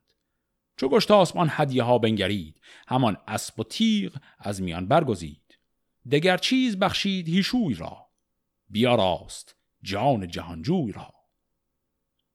چو 0.76 0.88
گشتاسب 0.88 1.38
آن 1.38 1.48
هدیه 1.50 1.82
ها 1.82 1.98
بنگرید 1.98 2.60
همان 2.88 3.16
اسب 3.28 3.60
و 3.60 3.64
تیغ 3.64 4.16
از 4.38 4.62
میان 4.62 4.86
برگزید. 4.86 5.58
دگر 6.10 6.36
چیز 6.36 6.78
بخشید 6.78 7.28
هیشوی 7.28 7.74
را. 7.74 8.06
بیاراست 8.68 9.56
جان 9.82 10.28
جهانجوی 10.28 10.92
را. 10.92 11.14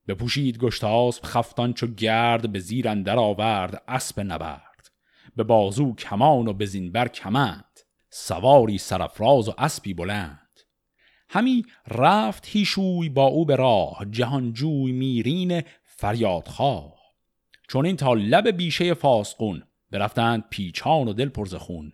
بپوشید 0.08 0.58
گشتاسب 0.58 1.24
خفتان 1.24 1.72
چو 1.72 1.86
گرد 1.86 2.52
به 2.52 2.58
زیر 2.58 2.88
اندر 2.88 3.18
آورد 3.18 3.82
اسب 3.88 4.20
نبرد. 4.20 4.90
به 5.36 5.44
بازو 5.44 5.94
کمان 5.94 6.48
و 6.48 6.52
به 6.52 6.66
زینبر 6.66 7.08
کمند. 7.08 7.65
سواری 8.10 8.78
سرفراز 8.78 9.48
و 9.48 9.52
اسبی 9.58 9.94
بلند. 9.94 10.60
همی 11.28 11.64
رفت 11.88 12.46
هیشوی 12.46 13.08
با 13.08 13.24
او 13.24 13.44
به 13.44 13.56
راه 13.56 14.06
جهانجوی 14.10 14.92
میرین 14.92 15.62
فریادخواه. 15.82 16.96
چون 17.68 17.86
این 17.86 17.96
تا 17.96 18.14
لب 18.14 18.48
بیشه 18.48 18.94
فاسقون 18.94 19.62
برفتند 19.90 20.44
پیچان 20.50 21.08
و 21.08 21.12
دل 21.12 21.28
پرز 21.28 21.54
خون. 21.54 21.92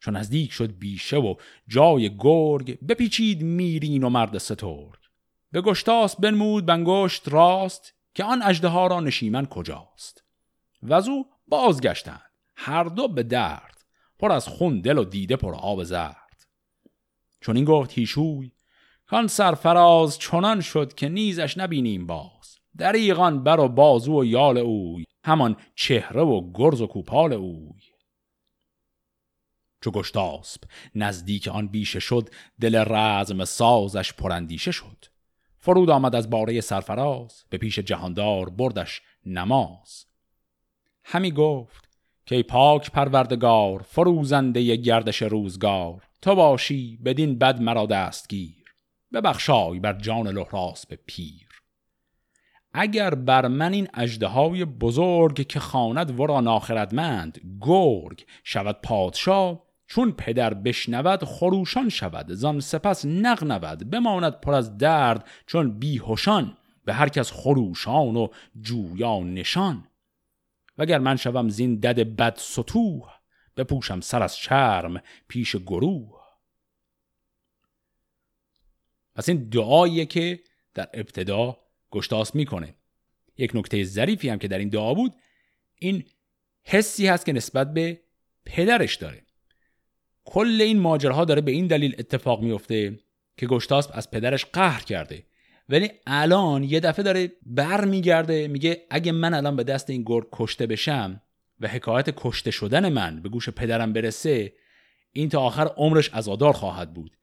چون 0.00 0.16
نزدیک 0.16 0.52
شد 0.52 0.78
بیشه 0.78 1.16
و 1.16 1.34
جای 1.68 2.16
گرگ 2.18 2.86
بپیچید 2.86 3.42
میرین 3.42 4.04
و 4.04 4.08
مرد 4.08 4.38
سترگ. 4.38 4.98
به 5.52 5.60
گشتاس 5.60 6.16
بنمود 6.16 6.66
بنگشت 6.66 7.28
راست 7.28 7.94
که 8.14 8.24
آن 8.24 8.42
اجده 8.42 8.74
را 8.74 9.00
نشیمن 9.00 9.46
کجاست. 9.46 10.24
و 10.82 10.94
از 10.94 11.08
او 11.08 11.26
بازگشتند 11.48 12.30
هر 12.56 12.84
دو 12.84 13.08
به 13.08 13.22
درد. 13.22 13.81
پر 14.22 14.32
از 14.32 14.48
خون 14.48 14.80
دل 14.80 14.98
و 14.98 15.04
دیده 15.04 15.36
پر 15.36 15.54
آب 15.54 15.84
زرد. 15.84 16.46
چون 17.40 17.56
این 17.56 17.64
گفت 17.64 17.92
هیشوی 17.92 18.52
کان 19.06 19.26
سرفراز 19.26 20.18
چنان 20.18 20.60
شد 20.60 20.94
که 20.94 21.08
نیزش 21.08 21.58
نبینیم 21.58 22.06
باز. 22.06 22.58
دریغان 22.78 23.44
بر 23.44 23.60
و 23.60 23.68
بازو 23.68 24.20
و 24.20 24.24
یال 24.24 24.58
اوی 24.58 25.04
همان 25.24 25.56
چهره 25.74 26.22
و 26.22 26.50
گرز 26.54 26.80
و 26.80 26.86
کوپال 26.86 27.32
اوی. 27.32 27.82
چو 29.80 29.90
گشتاسب 29.90 30.60
نزدیک 30.94 31.48
آن 31.48 31.68
بیشه 31.68 32.00
شد 32.00 32.28
دل 32.60 32.84
رزم 32.86 33.44
سازش 33.44 34.12
پرندیشه 34.12 34.70
شد. 34.70 35.04
فرود 35.58 35.90
آمد 35.90 36.14
از 36.14 36.30
باره 36.30 36.60
سرفراز 36.60 37.44
به 37.50 37.58
پیش 37.58 37.78
جهاندار 37.78 38.50
بردش 38.50 39.02
نماز. 39.26 40.06
همی 41.04 41.30
گفت 41.30 41.91
که 42.26 42.42
پاک 42.42 42.90
پروردگار 42.90 43.82
فروزنده 43.82 44.76
گردش 44.76 45.22
روزگار. 45.22 46.02
تو 46.22 46.34
باشی 46.34 46.96
بدین 47.04 47.38
بد 47.38 47.60
مرا 47.60 47.86
دستگیر. 47.86 48.64
ببخشای 49.12 49.80
بر 49.80 49.92
جان 49.92 50.28
لحراس 50.28 50.86
به 50.86 50.98
پیر. 51.06 51.48
اگر 52.74 53.14
بر 53.14 53.48
من 53.48 53.72
این 53.72 53.88
های 54.22 54.64
بزرگ 54.64 55.46
که 55.46 55.60
خاند 55.60 56.20
ورا 56.20 56.40
ناخردمند 56.40 57.40
گرگ 57.60 58.24
شود 58.44 58.80
پادشاه 58.82 59.62
چون 59.86 60.12
پدر 60.12 60.54
بشنود 60.54 61.24
خروشان 61.24 61.88
شود 61.88 62.32
زان 62.32 62.60
سپس 62.60 63.04
نغنود 63.04 63.90
بماند 63.90 64.40
پر 64.40 64.54
از 64.54 64.78
درد 64.78 65.28
چون 65.46 65.78
بیهوشان 65.78 66.56
به 66.84 66.94
هر 66.94 67.08
کس 67.08 67.32
خروشان 67.32 68.16
و 68.16 68.28
جویان 68.60 69.34
نشان. 69.34 69.84
وگر 70.82 70.98
من 70.98 71.16
شوم 71.16 71.48
زین 71.48 71.74
دد 71.76 72.16
بد 72.16 72.36
سطوح 72.38 73.10
بپوشم 73.56 74.00
سر 74.00 74.22
از 74.22 74.36
چرم 74.36 75.02
پیش 75.28 75.56
گروه. 75.56 76.22
پس 79.14 79.28
این 79.28 79.48
دعاییه 79.48 80.06
که 80.06 80.40
در 80.74 80.88
ابتدا 80.94 81.58
گشتاس 81.90 82.34
می‌کنه. 82.34 82.74
یک 83.36 83.50
نکته 83.54 83.84
ظریفی 83.84 84.28
هم 84.28 84.38
که 84.38 84.48
در 84.48 84.58
این 84.58 84.68
دعا 84.68 84.94
بود 84.94 85.14
این 85.78 86.04
حسی 86.64 87.06
هست 87.06 87.26
که 87.26 87.32
نسبت 87.32 87.74
به 87.74 88.00
پدرش 88.44 88.96
داره. 88.96 89.26
کل 90.24 90.60
این 90.60 90.78
ماجراها 90.80 91.24
داره 91.24 91.40
به 91.40 91.52
این 91.52 91.66
دلیل 91.66 91.94
اتفاق 91.98 92.42
میفته 92.42 92.98
که 93.36 93.46
گشتاسب 93.46 93.90
از 93.94 94.10
پدرش 94.10 94.44
قهر 94.44 94.82
کرده. 94.82 95.26
ولی 95.72 95.90
الان 96.06 96.64
یه 96.64 96.80
دفعه 96.80 97.02
داره 97.02 97.32
بر 97.46 97.84
میگرده 97.84 98.48
میگه 98.48 98.86
اگه 98.90 99.12
من 99.12 99.34
الان 99.34 99.56
به 99.56 99.64
دست 99.64 99.90
این 99.90 100.02
گرگ 100.06 100.26
کشته 100.32 100.66
بشم 100.66 101.22
و 101.60 101.68
حکایت 101.68 102.10
کشته 102.16 102.50
شدن 102.50 102.88
من 102.88 103.22
به 103.22 103.28
گوش 103.28 103.48
پدرم 103.48 103.92
برسه 103.92 104.52
این 105.12 105.28
تا 105.28 105.40
آخر 105.40 105.66
عمرش 105.66 106.08
عزادار 106.08 106.52
خواهد 106.52 106.94
بود. 106.94 107.16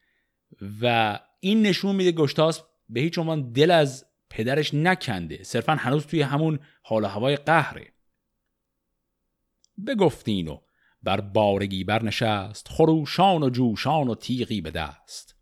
و 0.82 1.20
این 1.40 1.62
نشون 1.62 1.96
میده 1.96 2.12
گشتاسب 2.12 2.64
به 2.90 3.00
هیچ 3.00 3.18
عنوان 3.18 3.52
دل 3.52 3.72
از 3.72 4.06
پدرش 4.30 4.74
نکنده 4.74 5.44
صرفا 5.44 5.76
هنوز 5.76 6.06
توی 6.06 6.22
همون 6.22 6.60
حال 6.82 7.04
و 7.04 7.08
هوای 7.08 7.36
قهره. 7.36 7.88
بگفتین 9.88 10.48
و 10.48 10.58
بر 11.04 11.22
بارگی 11.22 11.84
برنشست 11.84 12.68
خروشان 12.68 13.44
و 13.44 13.50
جوشان 13.50 14.08
و 14.08 14.16
تیغی 14.16 14.62
به 14.62 14.72
دست. 14.72 15.39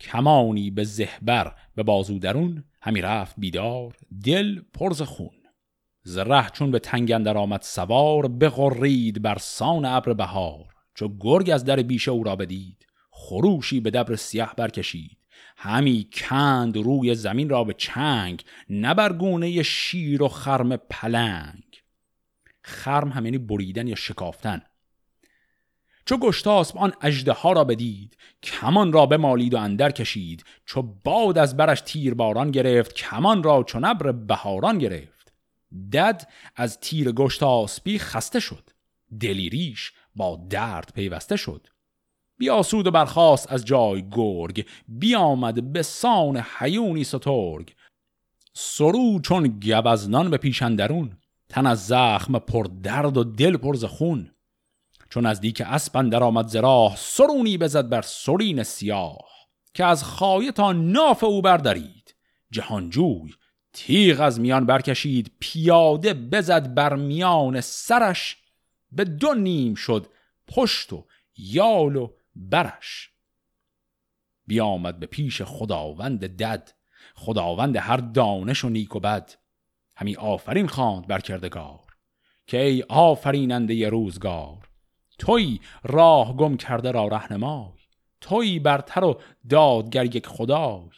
کمانی 0.00 0.70
به 0.70 0.84
زهبر 0.84 1.54
به 1.74 1.82
بازو 1.82 2.18
درون 2.18 2.64
همی 2.82 3.00
رفت 3.00 3.34
بیدار 3.38 3.96
دل 4.24 4.60
پرز 4.74 5.02
خون. 5.02 5.30
زره 6.02 6.50
چون 6.50 6.70
به 6.70 6.78
تنگندر 6.78 7.38
آمد 7.38 7.62
سوار 7.62 8.28
بغرید 8.28 9.22
بر 9.22 9.38
سان 9.38 9.84
ابر 9.84 10.12
بهار. 10.12 10.74
چو 10.94 11.16
گرگ 11.20 11.50
از 11.50 11.64
در 11.64 11.76
بیشه 11.76 12.10
او 12.10 12.24
را 12.24 12.36
بدید 12.36 12.86
خروشی 13.10 13.80
به 13.80 13.90
دبر 13.90 14.16
سیاه 14.16 14.54
برکشید. 14.56 15.18
همی 15.56 16.08
کند 16.12 16.76
روی 16.76 17.14
زمین 17.14 17.48
را 17.48 17.64
به 17.64 17.74
چنگ 17.78 18.42
نبرگونه 18.70 19.62
شیر 19.62 20.22
و 20.22 20.28
خرم 20.28 20.76
پلنگ. 20.76 21.82
خرم 22.62 23.08
هم 23.08 23.24
یعنی 23.24 23.38
بریدن 23.38 23.86
یا 23.86 23.94
شکافتن. 23.94 24.62
چو 26.08 26.16
گشتاسب 26.16 26.78
آن 26.78 26.92
اجده 27.00 27.32
ها 27.32 27.52
را 27.52 27.64
بدید 27.64 28.16
کمان 28.42 28.92
را 28.92 29.06
بمالید 29.06 29.54
و 29.54 29.58
اندر 29.58 29.90
کشید. 29.90 30.44
چو 30.66 30.82
باد 30.82 31.38
از 31.38 31.56
برش 31.56 31.80
تیر 31.80 32.14
باران 32.14 32.50
گرفت 32.50 32.94
کمان 32.94 33.42
را 33.42 33.62
چو 33.62 33.78
نبر 33.80 34.12
بهاران 34.12 34.78
گرفت. 34.78 35.32
دد 35.92 36.28
از 36.56 36.80
تیر 36.80 37.12
گشتاسبی 37.12 37.98
خسته 37.98 38.40
شد. 38.40 38.70
دلیریش 39.20 39.92
با 40.16 40.46
درد 40.50 40.92
پیوسته 40.94 41.36
شد. 41.36 41.66
بیاسود 42.38 42.86
و 42.86 42.90
برخاست 42.90 43.52
از 43.52 43.64
جای 43.64 44.08
گرگ 44.10 44.66
بیامد 44.88 45.72
به 45.72 45.82
سان 45.82 46.36
حیونی 46.36 47.04
سترگ. 47.04 47.74
سرو 48.52 49.20
چون 49.20 49.46
گوزنان 49.46 50.30
به 50.30 50.36
پیشندرون 50.36 51.18
تن 51.48 51.66
از 51.66 51.86
زخم 51.86 52.38
پر 52.38 52.66
درد 52.82 53.16
و 53.16 53.24
دل 53.24 53.56
پر 53.56 53.86
خون. 53.86 54.30
چون 55.10 55.26
نزدیک 55.26 55.62
اسب 55.66 56.10
در 56.10 56.22
آمد 56.22 56.46
زراح 56.46 56.96
سرونی 56.96 57.58
بزد 57.58 57.88
بر 57.88 58.02
سرین 58.02 58.62
سیاه 58.62 59.28
که 59.74 59.84
از 59.84 60.04
خایه 60.04 60.52
تا 60.52 60.72
ناف 60.72 61.24
او 61.24 61.42
بردارید 61.42 62.14
جهانجوی 62.50 63.32
تیغ 63.72 64.20
از 64.20 64.40
میان 64.40 64.66
برکشید 64.66 65.32
پیاده 65.38 66.14
بزد 66.14 66.74
بر 66.74 66.96
میان 66.96 67.60
سرش 67.60 68.36
به 68.92 69.04
دو 69.04 69.34
نیم 69.34 69.74
شد 69.74 70.06
پشت 70.48 70.92
و 70.92 71.06
یال 71.36 71.96
و 71.96 72.08
برش. 72.36 73.10
بیامد 74.46 75.00
به 75.00 75.06
پیش 75.06 75.42
خداوند 75.42 76.26
دد 76.26 76.72
خداوند 77.14 77.76
هر 77.76 77.96
دانش 77.96 78.64
و 78.64 78.68
نیک 78.68 78.96
و 78.96 79.00
بد. 79.00 79.34
همی 79.96 80.16
آفرین 80.16 80.66
خواند 80.66 81.06
بر 81.06 81.20
کردگار 81.20 81.96
که 82.46 82.62
ای 82.62 82.82
آفریننده 82.88 83.88
روزگار. 83.88 84.67
توی 85.18 85.60
راه 85.82 86.36
گم 86.36 86.56
کرده 86.56 86.90
را 86.90 87.08
رهنمای 87.08 87.78
توی 88.20 88.58
برتر 88.58 89.04
و 89.04 89.20
دادگر 89.48 90.16
یک 90.16 90.26
خدای. 90.26 90.90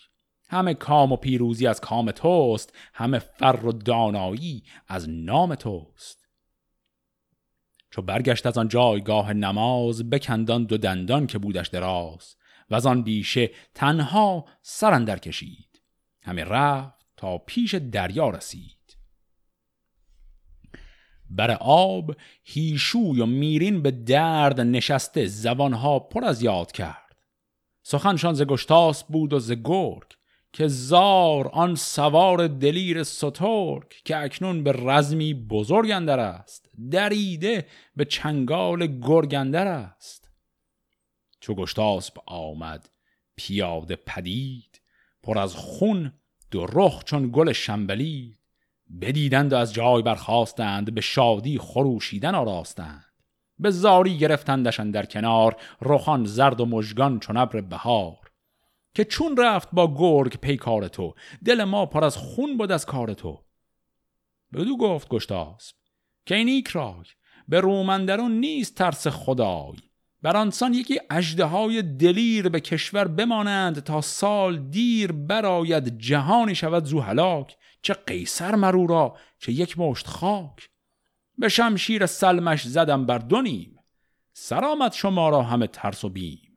همه 0.49 0.75
کام 0.75 1.13
و 1.13 1.17
پیروزی 1.17 1.67
از 1.67 1.81
کام 1.81 2.11
توست 2.11 2.73
همه 2.95 3.19
فر 3.19 3.61
و 3.65 3.73
دانایی 3.73 4.63
از 4.89 5.09
نام 5.09 5.55
توست. 5.55 6.29
چو 7.91 8.03
برگشت 8.03 8.47
از 8.47 8.59
آن 8.59 8.69
جایگاه 8.69 9.33
نماز 9.33 10.11
بکندان 10.11 10.65
دو 10.65 10.79
دندان 10.79 11.27
که 11.27 11.39
بودش 11.39 11.69
دراز 11.69 12.37
و 12.71 12.75
از 12.75 12.87
آن 12.87 13.03
بیشه 13.03 13.51
تنها 13.75 14.45
سرندر 14.63 15.19
کشید. 15.19 15.83
همه 16.23 16.45
رفت 16.45 17.07
تا 17.17 17.39
پیش 17.39 17.75
دریا 17.75 18.31
رسید. 18.31 18.80
بر 21.31 21.51
آب 21.61 22.17
هیشوی 22.45 23.21
و 23.21 23.27
میرین 23.27 23.83
به 23.83 23.91
درد 23.91 24.61
نشسته 24.61 25.27
زبانها 25.27 25.99
پر 25.99 26.25
از 26.25 26.43
یاد 26.43 26.73
کرد. 26.73 27.17
سخنشان 27.83 28.35
ز 28.35 28.43
گشتاس 28.43 29.05
بود 29.05 29.33
و 29.33 29.39
ز 29.39 29.53
گرگ 29.53 30.15
که 30.53 30.69
زار 30.69 31.49
آن 31.49 31.75
سوار 31.75 32.47
دلیر 32.47 33.03
سترک 33.03 34.03
که 34.05 34.17
اکنون 34.17 34.65
به 34.65 34.73
رزمی 34.73 35.35
بزرگ 35.35 35.91
اندر 35.91 36.21
است 36.21 36.71
دریده 36.91 37.67
به 37.97 38.05
چنگال 38.05 38.87
گرگ 39.01 39.35
اندر 39.35 39.67
است. 39.67 40.31
چو 41.41 41.55
گشتاسب 41.55 42.15
آمد 42.27 42.91
پیاده 43.37 43.97
پدید 43.97 44.81
پر 45.23 45.39
از 45.39 45.55
خون 45.55 46.13
دو 46.51 46.67
رخ 46.67 47.05
چون 47.05 47.31
گل 47.33 47.53
شنبلید. 47.53 48.40
بدیدند 49.01 49.53
و 49.53 49.57
از 49.57 49.75
جای 49.75 50.03
برخواستند 50.03 50.95
به 50.95 51.01
شادی 51.01 51.59
خروشیدن 51.59 52.35
آراستند. 52.35 53.05
به 53.59 53.71
زاری 53.71 54.19
گرفتندشان 54.19 54.91
در 54.91 55.07
کنار 55.07 55.57
رخان 55.83 56.25
زرد 56.25 56.61
و 56.61 56.67
مژگان 56.67 57.19
چون 57.19 57.37
ابر 57.37 57.61
بهار. 57.61 58.31
که 58.95 59.05
چون 59.05 59.37
رفت 59.37 59.69
با 59.73 59.95
گرگ 59.99 60.37
پیکار 60.37 60.89
تو 60.89 61.15
دل 61.45 61.65
ما 61.65 61.87
پر 61.87 62.05
از 62.05 62.17
خون 62.17 62.57
بود 62.57 62.73
از 62.73 62.87
کار 62.87 63.15
تو. 63.15 63.45
بدو 64.53 64.77
گفت 64.77 65.09
گشتاسب 65.09 65.75
که 66.27 66.35
این 66.35 66.49
ایک 66.49 66.69
رای 66.69 67.05
به 67.49 67.61
رومندرون 67.61 68.33
نیست 68.33 68.75
ترس 68.75 69.07
خدای. 69.07 69.77
بر 70.23 70.37
آنسان 70.37 70.75
یکی 70.75 71.01
اجده 71.11 71.45
های 71.45 71.83
دلیر 71.83 72.49
به 72.49 72.61
کشور 72.61 73.05
بمانند 73.05 73.81
تا 73.81 74.01
سال 74.01 74.59
دیر 74.59 75.13
براید 75.13 75.99
جهانی 75.99 76.55
شود 76.55 76.85
زو 76.85 77.01
هلاک. 77.01 77.57
چه 77.83 77.95
قیصر 77.95 78.55
مرو 78.55 78.87
را 78.87 79.17
چه 79.39 79.53
یک 79.53 79.79
مشت 79.79 80.07
خاک. 80.07 80.71
به 81.39 81.49
شمشیر 81.49 82.07
سلمش 82.07 82.63
زدم 82.63 83.07
بر 83.07 83.19
دو 83.19 83.43
سرآمد 84.33 84.93
شما 84.93 85.29
را 85.29 85.43
همه 85.43 85.67
ترس 85.67 86.05
و 86.05 86.09
بیم. 86.09 86.57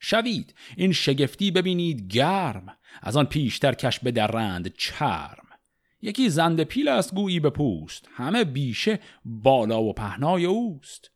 شوید 0.00 0.54
این 0.76 0.92
شگفتی 0.92 1.50
ببینید 1.50 2.12
گرم. 2.12 2.78
از 3.02 3.16
آن 3.16 3.26
پیشتر 3.26 3.74
کش 3.74 3.98
بدرند 3.98 4.68
چرم. 4.68 5.46
یکی 6.02 6.28
زنده 6.28 6.64
پیل 6.64 6.88
است 6.88 7.14
گویی 7.14 7.40
به 7.40 7.50
پوست. 7.50 8.08
همه 8.12 8.44
بیشه 8.44 9.00
بالا 9.24 9.82
و 9.82 9.92
پهنای 9.92 10.44
اوست. 10.44 11.10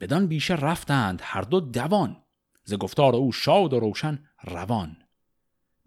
بدان 0.00 0.26
بیشه 0.26 0.54
رفتند 0.54 1.20
هر 1.24 1.42
دو 1.42 1.60
دوان. 1.60 2.22
ز 2.64 2.74
گفتار 2.74 3.16
او 3.16 3.32
شاد 3.32 3.72
و 3.72 3.80
روشن 3.80 4.24
روان. 4.42 4.96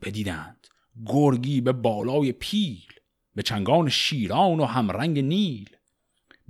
بدیدند. 0.02 0.57
گرگی 1.06 1.62
به 1.62 1.72
بالای 1.72 2.32
پیل 2.32 2.88
به 3.36 3.44
چنگان 3.44 3.90
شیران 3.90 4.60
و 4.60 4.66
همرنگ 4.66 5.20
نیل. 5.20 5.70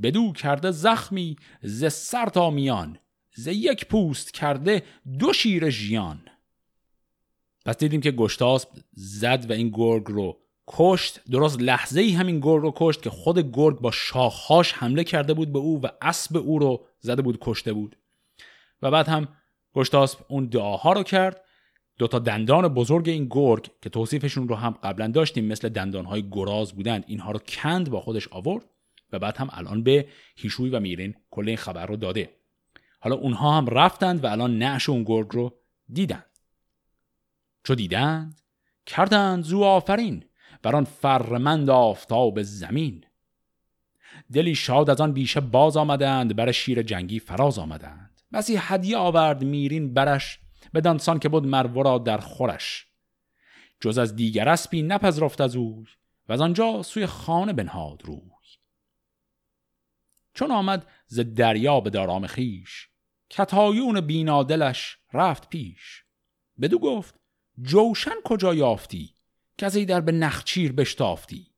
بدو 0.02 0.34
کرده 0.34 0.72
زخمی 0.72 1.36
ز 1.62 1.94
سر 1.94 2.26
تا 2.26 2.50
میان 2.50 3.00
ز 3.36 3.48
یک 3.48 3.86
پوست 3.86 4.34
کرده 4.34 4.84
دو 5.20 5.34
شیر 5.34 5.70
ژیان. 5.70 6.22
پس 7.66 7.78
دیدیم 7.78 8.02
که 8.02 8.12
گشتاسب 8.12 8.70
زد 8.94 9.46
و 9.50 9.54
این 9.54 9.70
گرگ 9.74 10.04
رو 10.08 10.38
کشت. 10.68 11.22
درست 11.32 11.62
لحظه 11.62 12.02
ای 12.02 12.12
همین 12.12 12.40
گرگ 12.40 12.62
رو 12.62 12.74
کشت 12.76 13.02
که 13.02 13.10
خود 13.10 13.52
گرگ 13.52 13.80
با 13.80 13.92
شاخهاش 13.92 14.74
حمله 14.74 15.04
کرده 15.04 15.34
بود 15.34 15.54
به 15.54 15.60
او 15.60 15.82
و 15.82 15.88
اسب 16.02 16.38
او 16.38 16.60
رو 16.60 16.86
زده 17.00 17.22
بود 17.22 17.38
کشته 17.42 17.74
بود. 17.74 17.98
و 18.82 18.92
بعد 18.92 19.08
هم 19.08 19.28
گشتاسب 19.74 20.20
اون 20.28 20.46
دعاها 20.46 20.94
رو 20.94 21.04
کرد. 21.04 21.42
دو 21.98 22.08
تا 22.08 22.20
دندان 22.20 22.68
بزرگ 22.68 23.10
این 23.10 23.28
گرگ 23.30 23.70
که 23.82 23.90
توصیفشون 23.90 24.48
رو 24.48 24.56
هم 24.56 24.72
قبلا 24.84 25.08
داشتیم 25.08 25.46
مثل 25.46 25.70
دندانهای 25.70 26.30
گراز 26.32 26.74
بودند. 26.74 27.04
اینها 27.08 27.32
رو 27.32 27.40
کند 27.40 27.90
با 27.90 28.02
خودش 28.02 28.28
آورد 28.28 28.66
و 29.12 29.20
بعد 29.20 29.38
هم 29.38 29.50
الان 29.52 29.84
به 29.84 30.08
هیشوی 30.36 30.70
و 30.70 30.80
میرین 30.80 31.16
کل 31.32 31.48
این 31.48 31.58
خبر 31.58 31.86
رو 31.86 31.96
داده. 31.96 32.30
حالا 33.00 33.16
اونها 33.16 33.58
هم 33.58 33.68
رفتند 33.68 34.24
و 34.24 34.28
الان 34.28 34.58
نعش 34.58 34.90
اون 34.90 35.04
گرگ 35.04 35.28
رو 35.32 35.54
دیدند 35.94 36.26
چو 37.64 37.76
دیدند؟ 37.76 38.42
کردند 38.86 39.44
زو 39.44 39.64
آفرین 39.64 40.24
بر 40.64 40.76
آن 40.76 40.84
فرمند 40.84 41.70
آفتاب 41.70 42.42
زمین. 42.42 43.04
دلی 44.34 44.56
شاد 44.56 44.90
از 44.90 45.02
آن 45.02 45.14
بیشه 45.14 45.40
باز 45.40 45.78
آمدند 45.78 46.36
بر 46.36 46.52
شیر 46.52 46.82
جنگی 46.82 47.20
فراز 47.20 47.60
آمدند. 47.60 48.22
بسی 48.34 48.56
هدیه 48.60 48.98
آورد 48.98 49.44
میرین 49.44 49.94
برش 49.94 50.40
بدانسان 50.74 51.20
که 51.20 51.30
بود 51.30 51.46
مرورا 51.46 51.98
در 51.98 52.18
خورش. 52.18 52.88
جز 53.80 53.98
از 53.98 54.16
دیگر 54.16 54.50
اسبی 54.50 54.82
نپذرفت 54.82 55.42
از 55.42 55.56
اوی 55.56 55.86
و 56.30 56.34
از 56.34 56.42
آنجا 56.42 56.84
سوی 56.84 57.06
خانه 57.06 57.54
بنهاد 57.54 58.02
روی. 58.06 58.38
چون 60.38 60.52
آمد 60.52 60.88
ز 61.08 61.20
دریا 61.20 61.80
به 61.80 61.90
دارام 61.90 62.28
خیش 62.28 62.90
کتایون 63.30 64.02
بینادلش 64.02 64.98
رفت 65.14 65.50
پیش. 65.50 66.04
بدو 66.62 66.80
گفت 66.80 67.20
جوشن 67.62 68.16
کجا 68.24 68.54
یافتی 68.54 69.14
کسی 69.58 69.86
در 69.86 70.02
به 70.02 70.12
نخچیر 70.12 70.72
بشتافتی؟ 70.72 71.52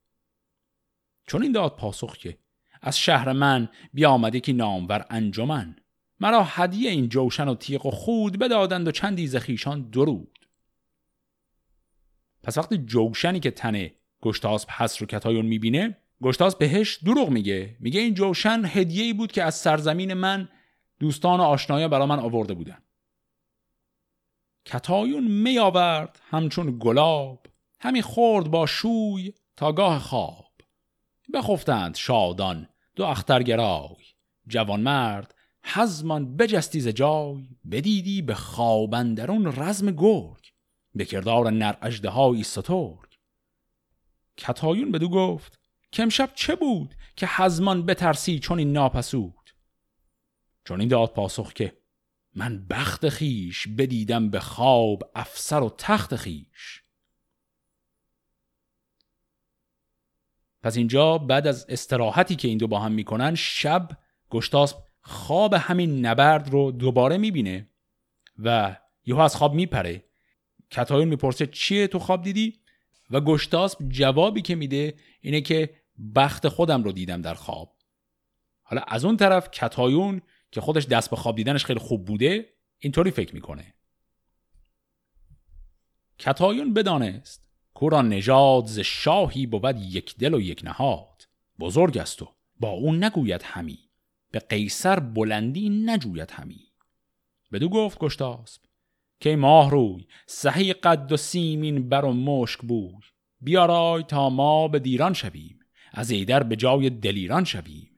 چون 1.27 1.43
این 1.43 1.51
داد 1.51 1.75
پاسخ 1.75 2.17
که 2.17 2.37
از 2.81 2.97
شهر 2.97 3.31
من 3.31 3.69
بیامده 3.93 4.39
که 4.39 4.53
نامور 4.53 5.05
انجمن. 5.09 5.75
مرا 6.19 6.43
هدیه 6.43 6.91
این 6.91 7.09
جوشن 7.09 7.47
و 7.47 7.55
تیغ 7.55 7.85
و 7.85 7.91
خود 7.91 8.39
بدادند 8.39 8.87
و 8.87 8.91
چندی 8.91 9.27
زخیشان 9.27 9.89
درود. 9.89 10.39
پس 12.43 12.57
وقتی 12.57 12.77
جوشنی 12.77 13.39
که 13.39 13.51
تن 13.51 13.89
گشتاسب 14.21 14.67
هست 14.71 14.97
رو 14.97 15.07
کتایون 15.07 15.45
می‌بینه 15.45 15.97
گشتاس 16.21 16.55
بهش 16.55 16.97
دروغ 16.97 17.29
میگه. 17.29 17.77
میگه 17.79 18.01
این 18.01 18.13
جوشن 18.13 18.61
هدیه 18.65 19.03
ای 19.03 19.13
بود 19.13 19.31
که 19.31 19.43
از 19.43 19.55
سرزمین 19.55 20.13
من 20.13 20.49
دوستان 20.99 21.39
و 21.39 21.43
آشنایا 21.43 21.87
برا 21.87 22.05
من 22.05 22.19
آورده 22.19 22.53
بودن. 22.53 22.77
کتایون 24.65 25.23
می 25.23 25.59
آورد 25.59 26.19
همچون 26.29 26.77
گلاب 26.79 27.47
همی 27.79 28.01
خورد 28.01 28.51
با 28.51 28.65
شوی 28.65 29.33
تا 29.55 29.71
گاه 29.71 29.99
خواب. 29.99 30.51
بخفتند 31.33 31.95
شادان 31.95 32.69
دو 32.95 33.05
اخترگرای 33.05 33.95
جوان 34.47 34.79
مرد 34.79 35.35
حزمان 35.73 36.37
بجستی 36.37 36.81
ز 36.81 36.87
جای 36.87 37.49
بدیدی 37.71 38.21
به 38.21 38.35
خوابندرون 38.35 39.45
رزم 39.45 39.91
گرگ 39.91 40.51
به 40.95 41.05
کردار 41.05 41.51
نر 41.51 41.75
اژدهایی 41.81 42.43
سترگ. 42.43 43.17
کتایون 44.37 44.91
بدو 44.91 45.09
گفت 45.09 45.59
کمشب 45.93 46.31
چه 46.35 46.55
بود 46.55 46.95
که 47.15 47.27
حزمان 47.27 47.85
بترسی 47.85 48.39
چون 48.39 48.59
این 48.59 48.71
ناپسود؟ 48.71 49.49
چون 50.65 50.79
این 50.79 50.89
داد 50.89 51.13
پاسخ 51.13 51.53
که 51.53 51.77
من 52.35 52.65
بخت 52.69 53.09
خیش 53.09 53.67
بدیدم 53.67 54.29
به 54.29 54.39
خواب 54.39 55.11
افسر 55.15 55.59
و 55.59 55.75
تخت 55.77 56.15
خیش 56.15 56.83
پس 60.61 60.77
اینجا 60.77 61.17
بعد 61.17 61.47
از 61.47 61.65
استراحتی 61.69 62.35
که 62.35 62.47
این 62.47 62.57
دو 62.57 62.67
با 62.67 62.79
هم 62.79 62.91
می‌کنن 62.91 63.35
شب 63.35 63.89
گشتاسب 64.29 64.88
خواب 65.09 65.53
همین 65.53 66.05
نبرد 66.05 66.49
رو 66.49 66.71
دوباره 66.71 67.17
می‌بینه 67.17 67.69
و 68.37 68.77
یهو 69.05 69.19
از 69.19 69.35
خواب 69.35 69.53
میپره. 69.53 70.03
کتایون 70.71 71.07
می‌پرسه 71.07 71.47
چیه 71.47 71.87
تو 71.87 71.99
خواب 71.99 72.21
دیدی؟ 72.21 72.59
و 73.09 73.21
گشتاسب 73.21 73.89
جوابی 73.89 74.41
که 74.41 74.55
میده 74.55 74.93
اینه 75.21 75.41
که 75.41 75.75
بخت 76.15 76.47
خودم 76.47 76.83
رو 76.83 76.91
دیدم 76.91 77.21
در 77.21 77.33
خواب. 77.33 77.75
حالا 78.63 78.81
از 78.81 79.05
اون 79.05 79.17
طرف 79.17 79.51
کتایون 79.51 80.21
که 80.51 80.61
خودش 80.61 80.85
دست 80.85 81.09
به 81.09 81.15
خواب 81.15 81.35
دیدنش 81.35 81.65
خیلی 81.65 81.79
خوب 81.79 82.05
بوده 82.05 82.53
اینطوری 82.79 83.11
فکر 83.11 83.33
می‌کنه. 83.35 83.73
کتایون 86.19 86.73
بدانست 86.73 87.49
کورا 87.73 88.01
نژاد 88.01 88.65
ز 88.65 88.79
شاهی 88.79 89.45
بود 89.45 89.77
یک 89.79 90.17
دل 90.17 90.33
و 90.33 90.41
یک 90.41 90.61
نهاد. 90.63 91.27
بزرگ 91.59 91.97
است 91.97 92.21
و 92.21 92.35
با 92.59 92.69
اون 92.69 93.03
نگوید 93.03 93.41
همی. 93.43 93.88
به 94.31 94.39
قیصر 94.39 94.99
بلندی 94.99 95.69
نجوید 95.69 96.31
همی. 96.31 96.67
بدو 97.51 97.69
گفت 97.69 97.99
گشتاسب 97.99 98.61
که 99.19 99.35
ماه 99.35 99.71
روی 99.71 100.07
سهی 100.25 100.73
قد 100.73 101.11
و 101.11 101.17
سیمین 101.17 101.89
بر 101.89 102.05
و 102.05 102.13
مشک 102.13 102.59
بوی. 102.59 103.01
بیارای 103.41 104.03
تا 104.03 104.29
ما 104.29 104.67
به 104.67 104.79
دیران 104.79 105.13
شویم 105.13 105.59
از 105.91 106.11
ایدر 106.11 106.43
به 106.43 106.55
جای 106.55 106.89
دلیران 106.89 107.43
شویم. 107.43 107.89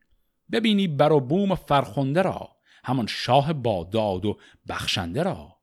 ببینی 0.52 0.88
بر 0.88 1.12
و 1.12 1.20
بوم 1.20 1.56
فرخنده 1.56 2.22
را 2.22 2.56
همان 2.84 3.08
شاه 3.08 3.54
با 3.54 3.84
داد 3.84 4.26
و 4.26 4.38
بخشنده 4.70 5.24
را. 5.24 5.58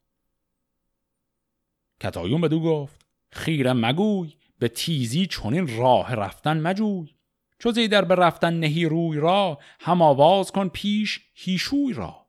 کتایون 2.01 2.41
بدو 2.41 2.61
گفت 2.61 3.07
خیره 3.31 3.73
مگوی 3.73 4.35
به 4.59 4.69
تیزی 4.69 5.27
چنین 5.27 5.79
راه 5.79 6.15
رفتن 6.15 6.61
مجوی. 6.61 7.18
چو 7.59 7.73
زیدر 7.73 8.05
به 8.05 8.15
رفتن 8.15 8.55
نهی 8.55 8.85
روی 8.85 9.19
را 9.19 9.59
هم 9.81 10.03
آواز 10.03 10.53
کن 10.53 10.69
پیش 10.69 11.21
هیشوی 11.35 11.93
را. 11.93 12.27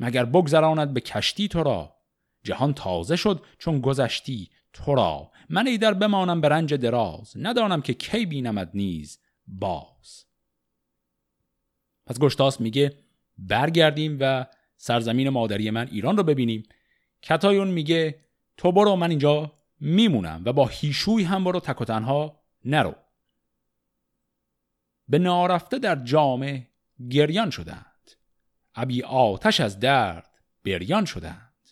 مگر 0.00 0.24
بگذراند 0.24 0.94
به 0.94 1.00
کشتی 1.00 1.48
تو 1.48 1.62
را؟ 1.62 1.94
جهان 2.44 2.74
تازه 2.74 3.16
شد 3.16 3.44
چون 3.58 3.80
گذشتی 3.80 4.50
تو 4.72 4.94
را. 4.94 5.30
من 5.48 5.66
ایدر 5.66 5.94
بمانم 5.94 6.40
به 6.40 6.48
رنج 6.48 6.74
دراز 6.74 7.32
ندانم 7.36 7.82
که 7.82 7.94
کی 7.94 8.26
بینمت 8.26 8.70
نیز 8.74 9.18
باز. 9.46 10.24
پس 12.06 12.18
گشتاس 12.18 12.60
میگه 12.60 12.92
برگردیم 13.38 14.18
و 14.20 14.46
سرزمین 14.76 15.28
مادری 15.28 15.70
من 15.70 15.88
ایران 15.88 16.16
رو 16.16 16.22
ببینیم. 16.22 16.62
کتایون 17.22 17.68
میگه 17.68 18.18
تو 18.56 18.72
برو 18.72 18.96
من 18.96 19.10
اینجا 19.10 19.52
میمونم 19.80 20.42
و 20.44 20.52
با 20.52 20.66
هیشوی 20.66 21.24
هم 21.24 21.44
برو 21.44 21.60
تک 21.60 21.80
و 21.80 21.84
تنها 21.84 22.40
نرو. 22.64 22.94
به 25.12 25.18
نارفته 25.18 25.78
در 25.78 25.96
جامعه 25.96 26.68
گریان 27.10 27.50
شدند. 27.50 28.10
ابی 28.74 29.02
آتش 29.02 29.60
از 29.60 29.78
درد 29.78 30.30
بریان 30.64 31.04
شدند. 31.04 31.68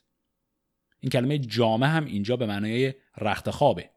این 1.00 1.10
کلمه 1.10 1.38
جامعه 1.38 1.88
هم 1.88 2.04
اینجا 2.04 2.36
به 2.36 2.46
معنای 2.46 2.94
رخت 3.18 3.50
خوابه. 3.50 3.90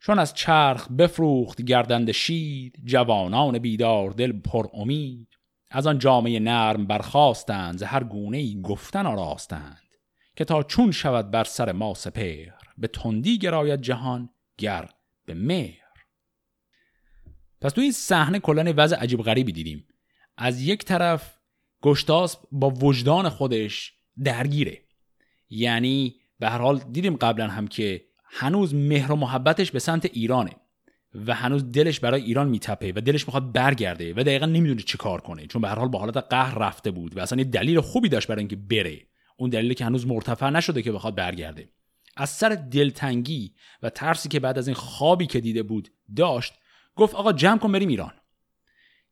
چون 0.00 0.18
از 0.18 0.34
چرخ 0.34 0.88
بفروخت 0.88 1.62
گردند 1.62 2.12
شید 2.12 2.78
جوانان 2.84 3.58
بیدار 3.58 4.10
دل 4.10 4.32
پر 4.32 4.66
امید. 4.72 5.28
از 5.70 5.86
آن 5.86 5.98
جامعه 5.98 6.40
نرم 6.40 6.86
برخواستند 6.86 7.78
ز 7.78 7.82
هر 7.82 8.04
گونه 8.04 8.38
ای 8.38 8.62
گفتن 8.62 9.06
آراستند. 9.06 9.88
که 10.36 10.44
تا 10.44 10.62
چون 10.62 10.90
شود 10.90 11.30
بر 11.30 11.44
سر 11.44 11.72
ما 11.72 11.94
سپر 11.94 12.46
به 12.78 12.88
تندی 12.88 13.38
گراید 13.38 13.80
جهان 13.80 14.30
گر 14.58 14.88
به 15.24 15.34
مهر. 15.34 15.87
پس 17.60 17.72
تو 17.72 17.80
این 17.80 17.92
صحنه 17.92 18.38
کلا 18.38 18.72
وضع 18.76 18.96
عجیب 18.96 19.22
غریبی 19.22 19.52
دیدیم. 19.52 19.84
از 20.36 20.62
یک 20.62 20.84
طرف 20.84 21.38
گشتاس 21.82 22.36
با 22.52 22.70
وجدان 22.70 23.28
خودش 23.28 23.92
درگیره. 24.24 24.82
یعنی 25.50 26.14
به 26.38 26.48
هر 26.48 26.58
حال 26.58 26.78
دیدیم 26.78 27.16
قبلا 27.16 27.48
هم 27.48 27.68
که 27.68 28.04
هنوز 28.24 28.74
مهر 28.74 29.12
و 29.12 29.16
محبتش 29.16 29.70
به 29.70 29.78
سمت 29.78 30.04
ایرانه 30.04 30.50
و 31.26 31.34
هنوز 31.34 31.72
دلش 31.72 32.00
برای 32.00 32.22
ایران 32.22 32.48
میتپه 32.48 32.92
و 32.96 33.00
دلش 33.00 33.26
می‌خواد 33.26 33.52
برگرده 33.52 34.14
و 34.14 34.16
دقیقا 34.16 34.46
نمی‌دونه 34.46 34.82
چی 34.82 34.98
کار 34.98 35.20
کنه. 35.20 35.46
چون 35.46 35.62
به 35.62 35.68
هر 35.68 35.78
حال 35.78 35.88
با 35.88 35.98
حالت 35.98 36.16
قهر 36.16 36.58
رفته 36.58 36.90
بود 36.90 37.16
و 37.16 37.20
اصلا 37.20 37.38
یه 37.38 37.44
دلیل 37.44 37.80
خوبی 37.80 38.08
داشت 38.08 38.28
برای 38.28 38.40
اینکه 38.40 38.56
بره. 38.56 39.00
اون 39.36 39.50
دلیلی 39.50 39.74
که 39.74 39.84
هنوز 39.84 40.06
مرتفع 40.06 40.50
نشده 40.50 40.82
که 40.82 40.92
بخواد 40.92 41.14
برگرده. 41.14 41.68
از 42.16 42.30
سر 42.30 42.48
دلتنگی 42.48 43.54
و 43.82 43.90
ترسی 43.90 44.28
که 44.28 44.40
بعد 44.40 44.58
از 44.58 44.68
این 44.68 44.74
خوابی 44.74 45.26
که 45.26 45.40
دیده 45.40 45.62
بود 45.62 45.88
داشت 46.16 46.54
گفت 46.98 47.14
آقا 47.14 47.32
جمع 47.32 47.58
کن 47.58 47.72
بریم 47.72 47.88
ایران. 47.88 48.12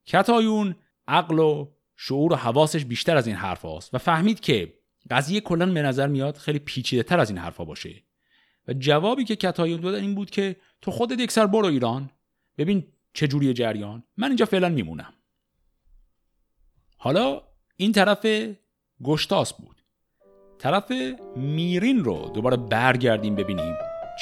کتایون 0.06 0.76
عقل 1.08 1.38
و 1.38 1.72
شعور 1.96 2.32
و 2.32 2.36
حواسش 2.36 2.84
بیشتر 2.84 3.16
از 3.16 3.26
این 3.26 3.36
حرف 3.36 3.62
هاست 3.62 3.94
و 3.94 3.98
فهمید 3.98 4.40
که 4.40 4.74
قضیه 5.10 5.40
کلا 5.40 5.66
به 5.66 5.82
نظر 5.82 6.06
میاد 6.06 6.36
خیلی 6.36 6.58
پیچیده 6.58 7.02
تر 7.02 7.20
از 7.20 7.30
این 7.30 7.38
حرفا 7.38 7.64
باشه. 7.64 8.02
و 8.68 8.72
جوابی 8.72 9.24
که 9.24 9.36
کتایون 9.36 9.80
دادن 9.80 10.00
این 10.00 10.14
بود 10.14 10.30
که 10.30 10.56
تو 10.82 10.90
خودت 10.90 11.20
یک 11.20 11.32
سر 11.32 11.46
برو 11.46 11.66
ایران. 11.66 12.10
ببین 12.58 12.92
چه 13.12 13.28
جوری 13.28 13.54
جریان. 13.54 14.02
من 14.16 14.28
اینجا 14.28 14.44
فعلا 14.44 14.68
میمونم. 14.68 15.12
حالا 16.96 17.42
این 17.76 17.92
طرف 17.92 18.26
گشتاس 19.04 19.52
بود. 19.52 19.82
طرف 20.58 20.92
میرین 21.36 22.04
رو 22.04 22.30
دوباره 22.34 22.56
برگردیم 22.56 23.34
ببینیم 23.34 23.74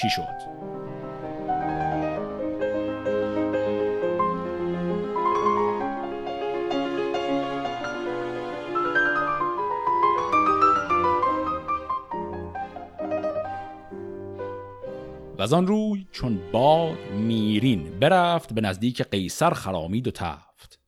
چی 0.02 0.10
شد. 0.10 0.53
از 15.44 15.52
آن 15.52 15.66
روی 15.66 16.06
چون 16.12 16.50
باد 16.52 16.98
میرین 17.10 17.98
برفت 17.98 18.52
به 18.52 18.60
نزدیک 18.60 19.02
قیصر 19.02 19.50
خرامید 19.50 20.08
و 20.08 20.10
تفت. 20.10 20.80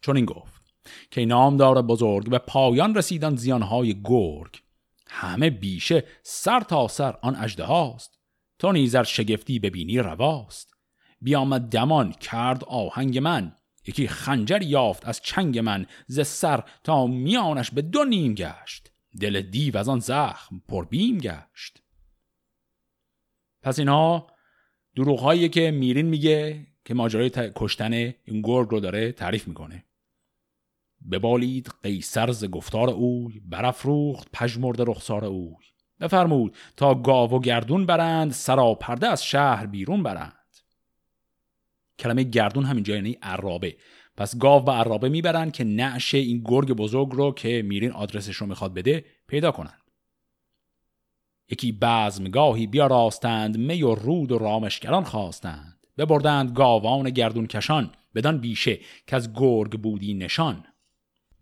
چون 0.00 0.16
این 0.16 0.24
گفت 0.24 0.74
که 1.10 1.26
نامدار 1.26 1.82
بزرگ 1.82 2.30
به 2.30 2.38
پایان 2.38 2.94
رسیدن 2.94 3.36
زیانهای 3.36 4.02
گرگ. 4.04 4.62
همه 5.08 5.50
بیشه 5.50 6.04
سر 6.22 6.60
تا 6.60 6.88
سر 6.88 7.18
آن 7.22 7.36
اجده 7.36 7.64
هاست. 7.64 8.18
تو 8.58 8.72
نیزر 8.72 9.02
شگفتی 9.02 9.58
ببینی 9.58 9.98
رواست. 9.98 10.74
بیامد 11.20 11.62
دمان 11.62 12.12
کرد 12.12 12.64
آهنگ 12.64 13.18
من. 13.18 13.52
یکی 13.86 14.08
خنجر 14.08 14.62
یافت 14.62 15.08
از 15.08 15.20
چنگ 15.20 15.58
من. 15.58 15.86
ز 16.06 16.20
سر 16.26 16.64
تا 16.84 17.06
میانش 17.06 17.70
به 17.70 17.82
دو 17.82 18.04
نیم 18.04 18.34
گشت. 18.34 18.90
دل 19.20 19.40
دیو 19.40 19.76
از 19.76 19.88
آن 19.88 20.00
زخم 20.00 20.62
پر 20.68 20.84
بیم 20.84 21.18
گشت. 21.18 21.85
پس 23.66 23.78
اینها 23.78 24.26
دروغ 24.96 25.50
که 25.50 25.70
میرین 25.70 26.06
میگه 26.06 26.66
که 26.84 26.94
ماجرای 26.94 27.30
کشتن 27.34 27.92
این 27.92 28.42
گرگ 28.42 28.68
رو 28.68 28.80
داره 28.80 29.12
تعریف 29.12 29.48
می‌کنه. 29.48 29.84
ببالید 31.10 31.70
قیصر 31.82 32.30
ز 32.30 32.44
گفتار 32.44 32.90
اوی 32.90 33.40
برافروخت 33.40 34.28
پژمرده 34.32 34.84
رخسار 34.86 35.24
اوی. 35.24 35.64
بفرمود 36.00 36.56
تا 36.76 36.94
گاو 36.94 37.30
و 37.30 37.40
گردون 37.40 37.86
برند 37.86 38.32
سراپرده 38.32 39.06
از 39.06 39.24
شهر 39.24 39.66
بیرون 39.66 40.02
برند. 40.02 40.56
کلمه 41.98 42.22
گردون 42.22 42.64
همینجا 42.64 42.94
یعنی 42.94 43.18
عرابه. 43.22 43.76
پس 44.16 44.38
گاو 44.38 44.64
و 44.64 44.70
عرابه 44.70 45.08
می‌برند 45.08 45.52
که 45.52 45.64
نعش 45.64 46.14
این 46.14 46.42
گرگ 46.44 46.72
بزرگ 46.72 47.08
رو 47.12 47.32
که 47.32 47.62
میرین 47.62 47.92
آدرسش 47.92 48.36
رو 48.36 48.46
می‌خواد 48.46 48.74
بده 48.74 49.04
پیدا 49.26 49.50
کنند. 49.50 49.85
یکی 51.50 51.72
بزمگاهی 51.72 52.66
بیا 52.66 52.86
راستند 52.86 53.58
می 53.58 53.82
و 53.82 53.94
رود 53.94 54.32
و 54.32 54.38
رامشگران 54.38 55.04
خواستند. 55.04 55.86
ببردند 55.98 56.56
گاوان 56.56 57.10
گردون 57.10 57.46
کشان 57.46 57.90
بدان 58.14 58.38
بیشه 58.38 58.78
که 59.06 59.16
از 59.16 59.32
گرگ 59.34 59.80
بودی 59.80 60.14
نشان. 60.14 60.64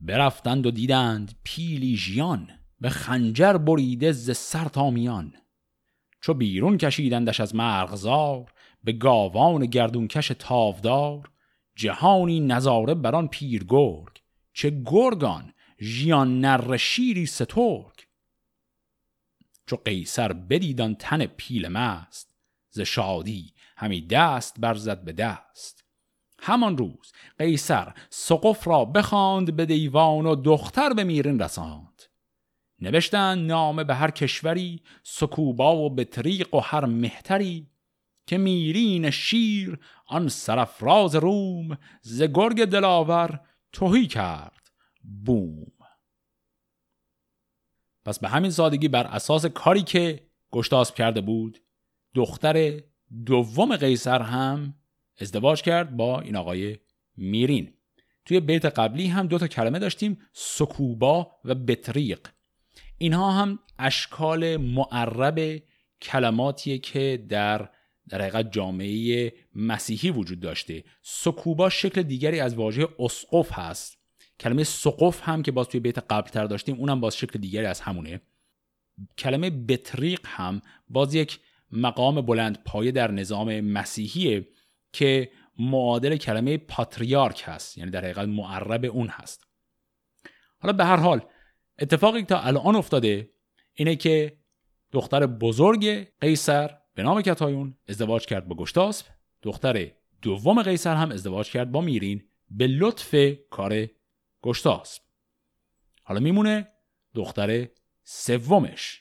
برفتند 0.01 0.67
و 0.67 0.71
دیدند 0.71 1.35
پیلی 1.45 1.97
ژیان 1.97 2.49
به 2.81 2.89
خنجر 2.89 3.53
بریده 3.53 4.13
ز 4.13 4.37
سر 4.37 4.65
تا 4.65 4.91
میان. 4.91 5.33
چو 6.21 6.35
بیرون 6.35 6.79
کشیدندش 6.79 7.41
از 7.41 7.55
مرغزار 7.55 8.53
به 8.85 8.93
گاوان 8.93 9.67
گردونکش 9.67 10.33
تاودار. 10.39 11.31
جهانی 11.77 12.41
نظاره 12.41 12.95
بران 12.95 13.29
پیر 13.29 13.65
گرگ 13.69 14.21
چه 14.53 14.83
گرگان 14.85 15.53
ژیان 15.81 16.41
نر 16.41 16.77
شیری 16.77 17.27
سترگ. 17.27 17.94
چو 19.67 19.77
قیصر 19.77 20.33
بدیدان 20.33 20.95
تن 20.95 21.27
پیل 21.27 21.69
مست 21.69 22.35
ز 22.71 22.81
شادی 22.81 23.55
همی 23.77 24.07
دست 24.07 24.61
برزد 24.61 25.05
به 25.05 25.13
دست. 25.13 25.85
همان 26.39 26.79
روز 26.79 27.13
قیصر 27.39 27.95
سقف 28.11 28.69
را 28.69 28.85
بخواند 28.85 29.57
به 29.57 29.67
دیوان 29.67 30.27
و 30.27 30.35
دختر 30.35 30.93
به 30.93 31.05
میرین 31.05 31.41
رساند. 31.41 32.03
نوشتن 32.81 33.39
نامه 33.39 33.85
به 33.85 33.95
هر 33.95 34.11
کشوری 34.11 34.83
سکوبا 35.03 35.77
و 35.77 35.91
بطریق 35.91 36.55
و 36.55 36.59
هر 36.59 36.85
مهتری 36.85 37.71
که 38.27 38.39
میرین 38.39 39.11
شیر 39.11 39.79
آن 40.07 40.29
سرفراز 40.29 41.15
روم 41.15 41.79
ز 42.03 42.23
گرگ 42.23 42.65
دلاور 42.65 43.41
توهی 43.73 44.07
کرد 44.07 44.71
بوم. 45.25 45.73
پس 48.05 48.19
به 48.19 48.29
همین 48.29 48.51
سادگی 48.51 48.89
بر 48.89 49.07
اساس 49.07 49.47
کاری 49.47 49.83
که 49.83 50.21
گشتاسب 50.53 50.95
کرده 50.95 51.21
بود 51.21 51.59
دختر 52.15 52.81
دوم 53.27 53.77
قیصر 53.77 54.23
هم 54.23 54.75
ازدواج 55.21 55.63
کرد 55.63 55.97
با 55.97 56.21
این 56.21 56.37
آقای 56.37 56.79
میرین. 57.17 57.73
توی 58.25 58.41
بیت 58.41 58.65
قبلی 58.65 59.07
هم 59.07 59.27
دو 59.27 59.39
تا 59.39 59.49
کلمه 59.49 59.79
داشتیم 59.79 60.19
سکوبا 60.33 61.31
و 61.45 61.55
بطریق. 61.55 62.29
اینها 62.99 63.33
هم 63.33 63.59
اشکال 63.79 64.57
معرب 64.57 65.63
کلماتیه 66.03 66.79
که 66.79 67.25
در 67.29 67.69
در 68.09 68.21
حقیقت 68.23 68.53
جامعه 68.53 69.33
مسیحی 69.55 70.11
وجود 70.11 70.41
داشته. 70.41 70.85
سکوبا 71.03 71.69
شکل 71.69 72.03
دیگری 72.03 72.41
از 72.41 72.55
واژه 72.55 72.89
اسقف 72.99 73.53
هست. 73.53 74.04
کلمه 74.41 74.65
سقف 74.65 75.21
هم 75.29 75.43
که 75.43 75.53
باز 75.53 75.69
توی 75.69 75.81
بیت 75.81 75.99
قبل 75.99 76.31
تر 76.31 76.45
داشتیم 76.45 76.77
اونم 76.77 77.01
باز 77.01 77.17
شکل 77.17 77.39
دیگری 77.39 77.67
از 77.67 77.81
همونه. 77.81 78.21
کلمه 79.19 79.51
بطریق 79.51 80.21
هم 80.25 80.63
باز 80.89 81.15
یک 81.15 81.41
مقام 81.73 82.21
بلند 82.21 82.65
پایه 82.65 82.93
در 82.93 83.11
نظام 83.11 83.61
مسیحیه 83.61 84.49
که 84.93 85.31
معادل 85.59 86.17
کلمه 86.17 86.59
پاتریارک 86.59 87.43
هست 87.45 87.79
یعنی 87.79 87.91
در 87.91 88.01
حقیقت 88.01 88.29
معرب 88.29 88.85
اون 88.85 89.09
هست. 89.09 89.47
حالا 90.59 90.73
به 90.73 90.85
هر 90.85 90.97
حال 90.97 91.21
اتفاقی 91.79 92.21
که 92.21 92.27
تا 92.27 92.41
الان 92.41 92.77
افتاده 92.77 93.31
اینه 93.75 93.97
که 93.97 94.39
دختر 94.93 95.27
بزرگ 95.27 96.09
قیصر 96.21 96.71
به 96.95 97.03
نام 97.03 97.23
کتایون 97.23 97.75
ازدواج 97.89 98.27
کرد 98.27 98.49
با 98.49 98.57
گشتاسب 98.57 99.07
دختر 99.43 99.91
دوم 100.23 100.63
قیصر 100.63 100.95
هم 100.95 101.13
ازدواج 101.13 101.51
کرد 101.51 101.73
با 101.73 101.81
میرین. 101.81 102.23
به 102.51 102.67
لطف 102.67 103.15
کار 103.51 103.87
گشتاسب 104.45 105.03
حالا 106.03 106.21
میمونه 106.21 106.69
دختر 107.15 107.69
سومش. 108.05 109.01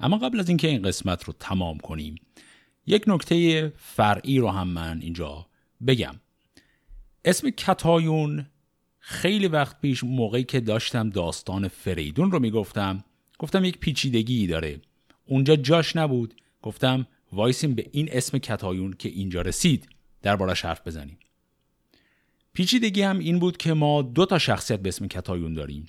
اما 0.00 0.18
قبل 0.18 0.40
از 0.40 0.48
اینکه 0.48 0.68
این 0.68 0.82
قسمت 0.82 1.24
رو 1.24 1.32
تمام 1.32 1.78
کنیم 1.78 2.14
یک 2.86 3.04
نکته 3.06 3.68
فرعی 3.76 4.38
رو 4.38 4.48
هم 4.48 4.68
من 4.68 5.00
اینجا 5.02 5.46
بگم. 5.86 6.20
اسم 7.24 7.50
کتایون 7.50 8.46
خیلی 8.98 9.46
وقت 9.46 9.80
پیش 9.80 10.04
موقعی 10.04 10.44
که 10.44 10.60
داشتم 10.60 11.10
داستان 11.10 11.68
فریدون 11.68 12.30
رو 12.30 12.38
می‌گفتم 12.38 13.04
گفتم 13.38 13.64
یک 13.64 13.78
پیچیدگی 13.78 14.46
داره. 14.46 14.80
اونجا 15.26 15.56
جاش 15.56 15.96
نبود. 15.96 16.42
گفتم 16.62 17.06
وایسیم 17.32 17.74
به 17.74 17.86
این 17.92 18.08
اسم 18.12 18.38
کتایون 18.38 18.92
که 18.92 19.08
اینجا 19.08 19.42
رسید. 19.42 19.88
دربارش 20.22 20.64
حرف 20.64 20.86
بزنیم. 20.86 21.18
پیچیدگی 22.58 23.02
هم 23.02 23.18
این 23.18 23.38
بود 23.38 23.56
که 23.56 23.72
ما 23.72 24.02
دو 24.02 24.26
تا 24.26 24.38
شخصیت 24.38 24.80
به 24.80 24.88
اسم 24.88 25.06
کتایون 25.06 25.54
داریم. 25.54 25.86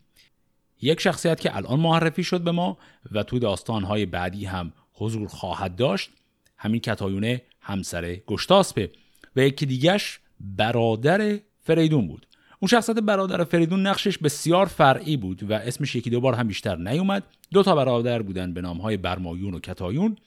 یک 0.81 1.01
شخصیت 1.01 1.39
که 1.39 1.55
الان 1.55 1.79
معرفی 1.79 2.23
شد 2.23 2.41
به 2.41 2.51
ما 2.51 2.77
و 3.11 3.23
تو 3.23 3.39
داستانهای 3.39 4.05
بعدی 4.05 4.45
هم 4.45 4.73
حضور 4.93 5.27
خواهد 5.27 5.75
داشت 5.75 6.09
همین 6.57 6.79
کتایونه 6.79 7.41
همسر 7.61 8.15
گشتاسپه 8.15 8.91
و 9.35 9.39
یکی 9.39 9.65
دیگش 9.65 10.19
برادر 10.39 11.39
فریدون 11.63 12.07
بود. 12.07 12.27
اون 12.59 12.69
شخصیت 12.69 12.99
برادر 12.99 13.43
فریدون 13.43 13.87
نقشش 13.87 14.17
بسیار 14.17 14.65
فرعی 14.65 15.17
بود 15.17 15.51
و 15.51 15.53
اسمش 15.53 15.95
یکی 15.95 16.09
دو 16.09 16.21
بار 16.21 16.33
هم 16.33 16.47
بیشتر 16.47 16.75
نیومد. 16.75 17.23
دو 17.51 17.63
تا 17.63 17.75
برادر 17.75 18.21
بودن 18.21 18.53
به 18.53 18.61
نامهای 18.61 18.97
برمایون 18.97 19.53
و 19.53 19.59
کتایون 19.59 20.17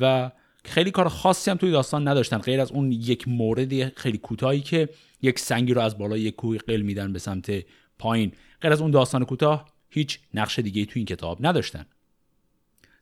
و 0.00 0.30
خیلی 0.68 0.90
کار 0.90 1.08
خاصی 1.08 1.50
هم 1.50 1.56
توی 1.56 1.70
داستان 1.70 2.08
نداشتن. 2.08 2.38
غیر 2.38 2.60
از 2.60 2.72
اون 2.72 2.92
یک 2.92 3.28
مورد 3.28 3.98
خیلی 3.98 4.18
کوتاهی 4.18 4.60
که 4.60 4.88
یک 5.22 5.38
سنگی 5.38 5.74
رو 5.74 5.80
از 5.80 5.98
بالای 5.98 6.20
یک 6.20 6.36
کوه 6.36 6.58
قل 6.58 6.80
میدن 6.80 7.12
به 7.12 7.18
سمت 7.18 7.64
پایین. 7.98 8.32
غیر 8.60 8.72
از 8.72 8.80
اون 8.80 8.90
داستان 8.90 9.24
کوتاه 9.24 9.72
هیچ 9.90 10.18
نقش 10.34 10.58
دیگه 10.58 10.84
توی 10.84 11.00
این 11.00 11.06
کتاب 11.06 11.46
نداشتن. 11.46 11.86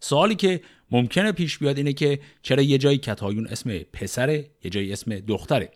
سوالی 0.01 0.35
که 0.35 0.61
ممکنه 0.91 1.33
پیش 1.33 1.59
بیاد 1.59 1.77
اینه 1.77 1.93
که 1.93 2.21
چرا 2.43 2.63
یه 2.63 2.79
جایی 2.79 2.99
کتایون 2.99 3.47
اسم 3.47 3.79
پسره 3.79 4.51
یه 4.65 4.71
جایی 4.71 4.93
اسم 4.93 5.21
دختره. 5.21 5.71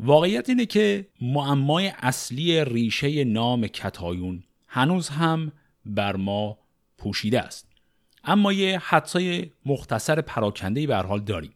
واقعیت 0.00 0.48
اینه 0.48 0.66
که 0.66 1.06
معمای 1.20 1.92
اصلی 1.98 2.64
ریشه 2.64 3.24
نام 3.24 3.66
کتایون 3.66 4.42
هنوز 4.66 5.08
هم 5.08 5.52
بر 5.86 6.16
ما 6.16 6.58
پوشیده 6.98 7.40
است. 7.40 7.71
اما 8.24 8.52
یه 8.52 8.78
حدسای 8.78 9.50
مختصر 9.66 10.20
پراکنده 10.20 10.86
به 10.86 10.96
حال 10.96 11.20
داریم. 11.20 11.52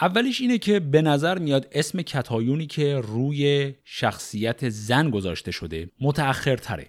اولیش 0.00 0.40
اینه 0.40 0.58
که 0.58 0.80
به 0.80 1.02
نظر 1.02 1.38
میاد 1.38 1.68
اسم 1.72 2.02
کتایونی 2.02 2.66
که 2.66 3.00
روی 3.00 3.74
شخصیت 3.84 4.68
زن 4.68 5.10
گذاشته 5.10 5.50
شده 5.50 5.90
متأخرتره. 6.00 6.86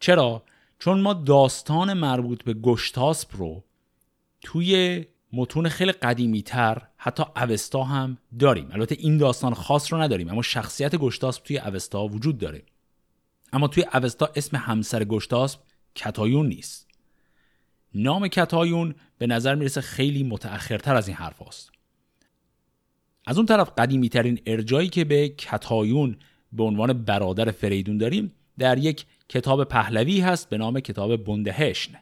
چرا؟ 0.00 0.42
چون 0.78 1.00
ما 1.00 1.12
داستان 1.12 1.92
مربوط 1.92 2.44
به 2.44 2.54
گشتاسپ 2.54 3.36
رو 3.36 3.64
توی 4.40 5.04
متون 5.32 5.68
خیلی 5.68 5.92
قدیمی 5.92 6.42
تر 6.42 6.82
حتی 6.96 7.22
اوستا 7.36 7.82
هم 7.84 8.18
داریم. 8.38 8.68
البته 8.72 8.96
این 8.98 9.18
داستان 9.18 9.54
خاص 9.54 9.92
رو 9.92 10.00
نداریم 10.00 10.28
اما 10.28 10.42
شخصیت 10.42 10.96
گشتاسپ 10.96 11.42
توی 11.42 11.58
اوستا 11.58 12.06
وجود 12.06 12.38
داره. 12.38 12.62
اما 13.52 13.68
توی 13.68 13.84
اوستا 13.94 14.30
اسم 14.36 14.56
همسر 14.56 15.04
گشتاسپ 15.04 15.60
کتایون 15.96 16.46
نیست. 16.46 16.86
نام 17.94 18.28
کتایون 18.28 18.94
به 19.18 19.26
نظر 19.26 19.54
می‌رسه 19.54 19.80
خیلی 19.80 20.22
متأخرتر 20.22 20.96
از 20.96 21.08
این 21.08 21.16
حرف 21.16 21.42
هست. 21.48 21.70
از 23.26 23.36
اون 23.36 23.46
طرف 23.46 23.70
قدیمی 23.78 24.08
ترین 24.08 24.40
ارجایی 24.46 24.88
که 24.88 25.04
به 25.04 25.28
کتایون 25.28 26.16
به 26.52 26.62
عنوان 26.62 26.92
برادر 26.92 27.50
فریدون 27.50 27.98
داریم 27.98 28.32
در 28.58 28.78
یک 28.78 29.06
کتاب 29.28 29.64
پهلوی 29.64 30.20
هست 30.20 30.48
به 30.48 30.58
نام 30.58 30.80
کتاب 30.80 31.16
بندهشن 31.16 31.92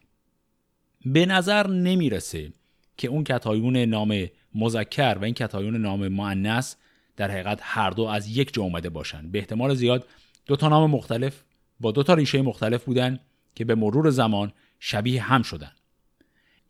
به 1.07 1.27
نظر 1.27 1.67
نمی‌رسه 1.67 2.53
که 2.97 3.09
اون 3.09 3.25
کتایون 3.25 3.77
نام 3.77 4.27
مذکر 4.55 5.19
و 5.21 5.25
این 5.25 5.35
کتایون 5.35 5.77
نام 5.77 6.09
معنس 6.09 6.77
در 7.17 7.31
حقیقت 7.31 7.59
هر 7.63 7.91
دو 7.91 8.03
از 8.03 8.37
یک 8.37 8.55
جا 8.55 8.63
اومده 8.63 8.91
باشن. 8.91 9.31
به 9.31 9.39
احتمال 9.39 9.75
زیاد 9.75 10.07
دو 10.47 10.57
تا 10.57 10.69
نام 10.69 10.91
مختلف 10.91 11.43
با 11.81 11.93
دو 11.93 12.03
تا 12.03 12.15
ریشه 12.15 12.43
مختلف 12.43 12.85
بودن. 12.85 13.21
که 13.55 13.65
به 13.65 13.75
مرور 13.75 14.11
زمان 14.11 14.53
شبیه 14.81 15.23
هم 15.23 15.43
شدن. 15.43 15.73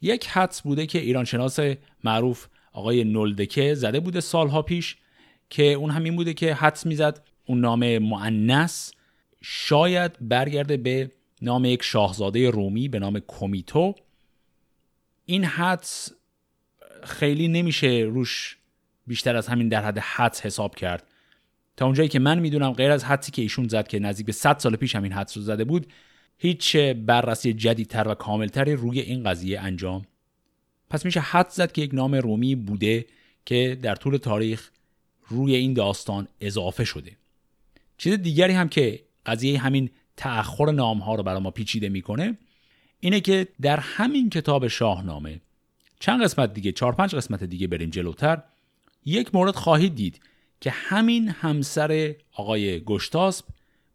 یک 0.02 0.26
حدس 0.26 0.62
بوده 0.62 0.86
که 0.86 0.98
ایرانشناس 0.98 1.58
معروف 2.04 2.46
آقای 2.72 3.04
نلدکه 3.04 3.74
زده 3.74 4.00
بوده 4.00 4.20
سالها 4.20 4.62
پیش 4.62 4.96
که 5.50 5.62
اون 5.62 5.90
همین 5.90 6.16
بوده 6.16 6.34
که 6.34 6.54
حدس 6.54 6.86
می‌زد 6.86 7.22
اون 7.46 7.60
نام 7.60 7.98
معنس 7.98 8.92
شاید 9.42 10.28
برگرده 10.28 10.76
به 10.76 11.10
نام 11.42 11.64
یک 11.64 11.82
شاهزاده 11.82 12.50
رومی 12.50 12.88
به 12.88 12.98
نام 12.98 13.18
کومیتو. 13.18 13.94
این 15.24 15.44
حدس 15.44 16.12
خیلی 17.02 17.48
نمیشه 17.48 17.86
روش 17.86 18.56
بیشتر 19.06 19.36
از 19.36 19.48
همین 19.48 19.68
در 19.68 19.84
حد 19.84 19.98
حدس 19.98 20.46
حساب 20.46 20.74
کرد. 20.74 21.06
تا 21.76 21.84
اونجایی 21.84 22.08
که 22.08 22.18
من 22.18 22.38
می‌دونم 22.38 22.72
غیر 22.72 22.90
از 22.90 23.04
حدسی 23.04 23.32
که 23.32 23.42
ایشون 23.42 23.68
زد 23.68 23.88
که 23.88 23.98
نزدیک 23.98 24.26
به 24.26 24.32
100 24.32 24.58
سال 24.58 24.76
پیش 24.76 24.96
همین 24.96 25.12
حدس 25.12 25.36
رو 25.36 25.42
زده 25.42 25.64
بود 25.64 25.86
هیچ 26.44 26.76
بررسی 26.76 27.52
جدیدتر 27.52 28.08
و 28.08 28.14
کاملتری 28.14 28.76
روی 28.76 29.00
این 29.00 29.24
قضیه 29.24 29.60
انجام. 29.60 30.06
پس 30.90 31.04
میشه 31.04 31.20
حد 31.20 31.48
زد 31.48 31.72
که 31.72 31.82
یک 31.82 31.94
نام 31.94 32.14
رومی 32.14 32.54
بوده 32.54 33.06
که 33.44 33.78
در 33.82 33.94
طول 33.94 34.16
تاریخ 34.16 34.70
روی 35.28 35.54
این 35.54 35.74
داستان 35.74 36.28
اضافه 36.40 36.84
شده. 36.84 37.16
چیز 37.98 38.12
دیگری 38.12 38.52
هم 38.52 38.68
که 38.68 39.00
قضیه 39.26 39.60
همین 39.60 39.90
تأخر 40.16 40.70
نام 40.70 40.98
ها 40.98 41.14
رو 41.14 41.22
برای 41.22 41.40
ما 41.40 41.50
پیچیده 41.50 41.88
می‌کنه 41.88 42.38
اینه 43.00 43.20
که 43.20 43.48
در 43.60 43.80
همین 43.80 44.30
کتاب 44.30 44.68
شاهنامه 44.68 45.40
چند 46.00 46.22
قسمت 46.22 46.54
دیگه 46.54 46.72
چهار 46.72 46.92
پنج 46.92 47.14
قسمت 47.14 47.44
دیگه 47.44 47.66
بریم 47.66 47.90
جلوتر 47.90 48.42
یک 49.04 49.34
مورد 49.34 49.54
خواهید 49.54 49.94
دید 49.94 50.20
که 50.60 50.70
همین 50.70 51.28
همسر 51.28 52.14
آقای 52.32 52.80
گشتاسب 52.80 53.44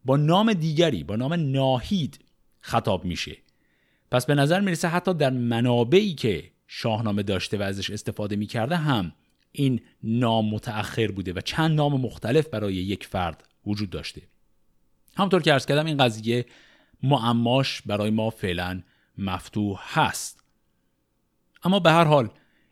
با 0.05 0.17
نام 0.17 0.53
دیگری 0.53 1.03
با 1.03 1.15
نام 1.15 1.33
ناهید 1.33 2.19
خطاب 2.61 3.05
میشه. 3.05 3.37
پس 4.11 4.25
به 4.25 4.35
نظر 4.35 4.59
می‌رسه 4.59 4.87
حتی 4.87 5.13
در 5.13 5.29
منابعی 5.29 6.13
که 6.13 6.51
شاهنامه 6.67 7.23
داشته 7.23 7.57
و 7.57 7.61
ازش 7.61 7.89
استفاده 7.89 8.35
می‌کرده 8.35 8.75
هم 8.75 9.11
این 9.51 9.81
نام 10.03 10.49
متأخر 10.49 11.07
بوده 11.07 11.33
و 11.33 11.41
چند 11.41 11.75
نام 11.75 12.01
مختلف 12.01 12.47
برای 12.47 12.73
یک 12.73 13.05
فرد 13.05 13.43
وجود 13.65 13.89
داشته. 13.89 14.21
همطور 15.17 15.41
که 15.41 15.53
ارز 15.53 15.65
کردم 15.65 15.85
این 15.85 15.97
قضیه 15.97 16.45
معماش 17.03 17.81
برای 17.81 18.09
ما 18.09 18.29
فعلا 18.29 18.81
مفتوح 19.17 19.79
هست. 19.83 20.43
اما 21.63 21.79
به 21.79 21.91
هر 21.91 22.03
حال 22.03 22.29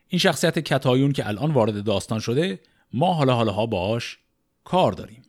این 0.08 0.18
شخصیت 0.18 0.58
کتایون 0.58 1.12
که 1.12 1.28
الان 1.28 1.50
وارد 1.50 1.84
داستان 1.84 2.18
شده 2.20 2.60
ما 2.92 3.14
حالا 3.14 3.34
حالا 3.34 3.52
ها 3.52 3.66
باش 3.66 4.18
کار 4.64 4.92
داریم. 4.92 5.22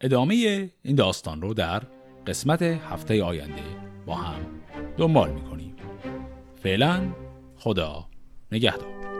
ادامه 0.00 0.34
این 0.82 0.96
داستان 0.96 1.42
رو 1.42 1.54
در 1.54 1.82
قسمت 2.26 2.62
هفته 2.62 3.22
آینده 3.24 3.62
با 4.06 4.14
هم 4.14 4.40
دنبال 4.96 5.30
می‌کنیم. 5.30 5.76
فعلا 6.62 7.00
خدا 7.56 8.06
نگهدار. 8.52 9.13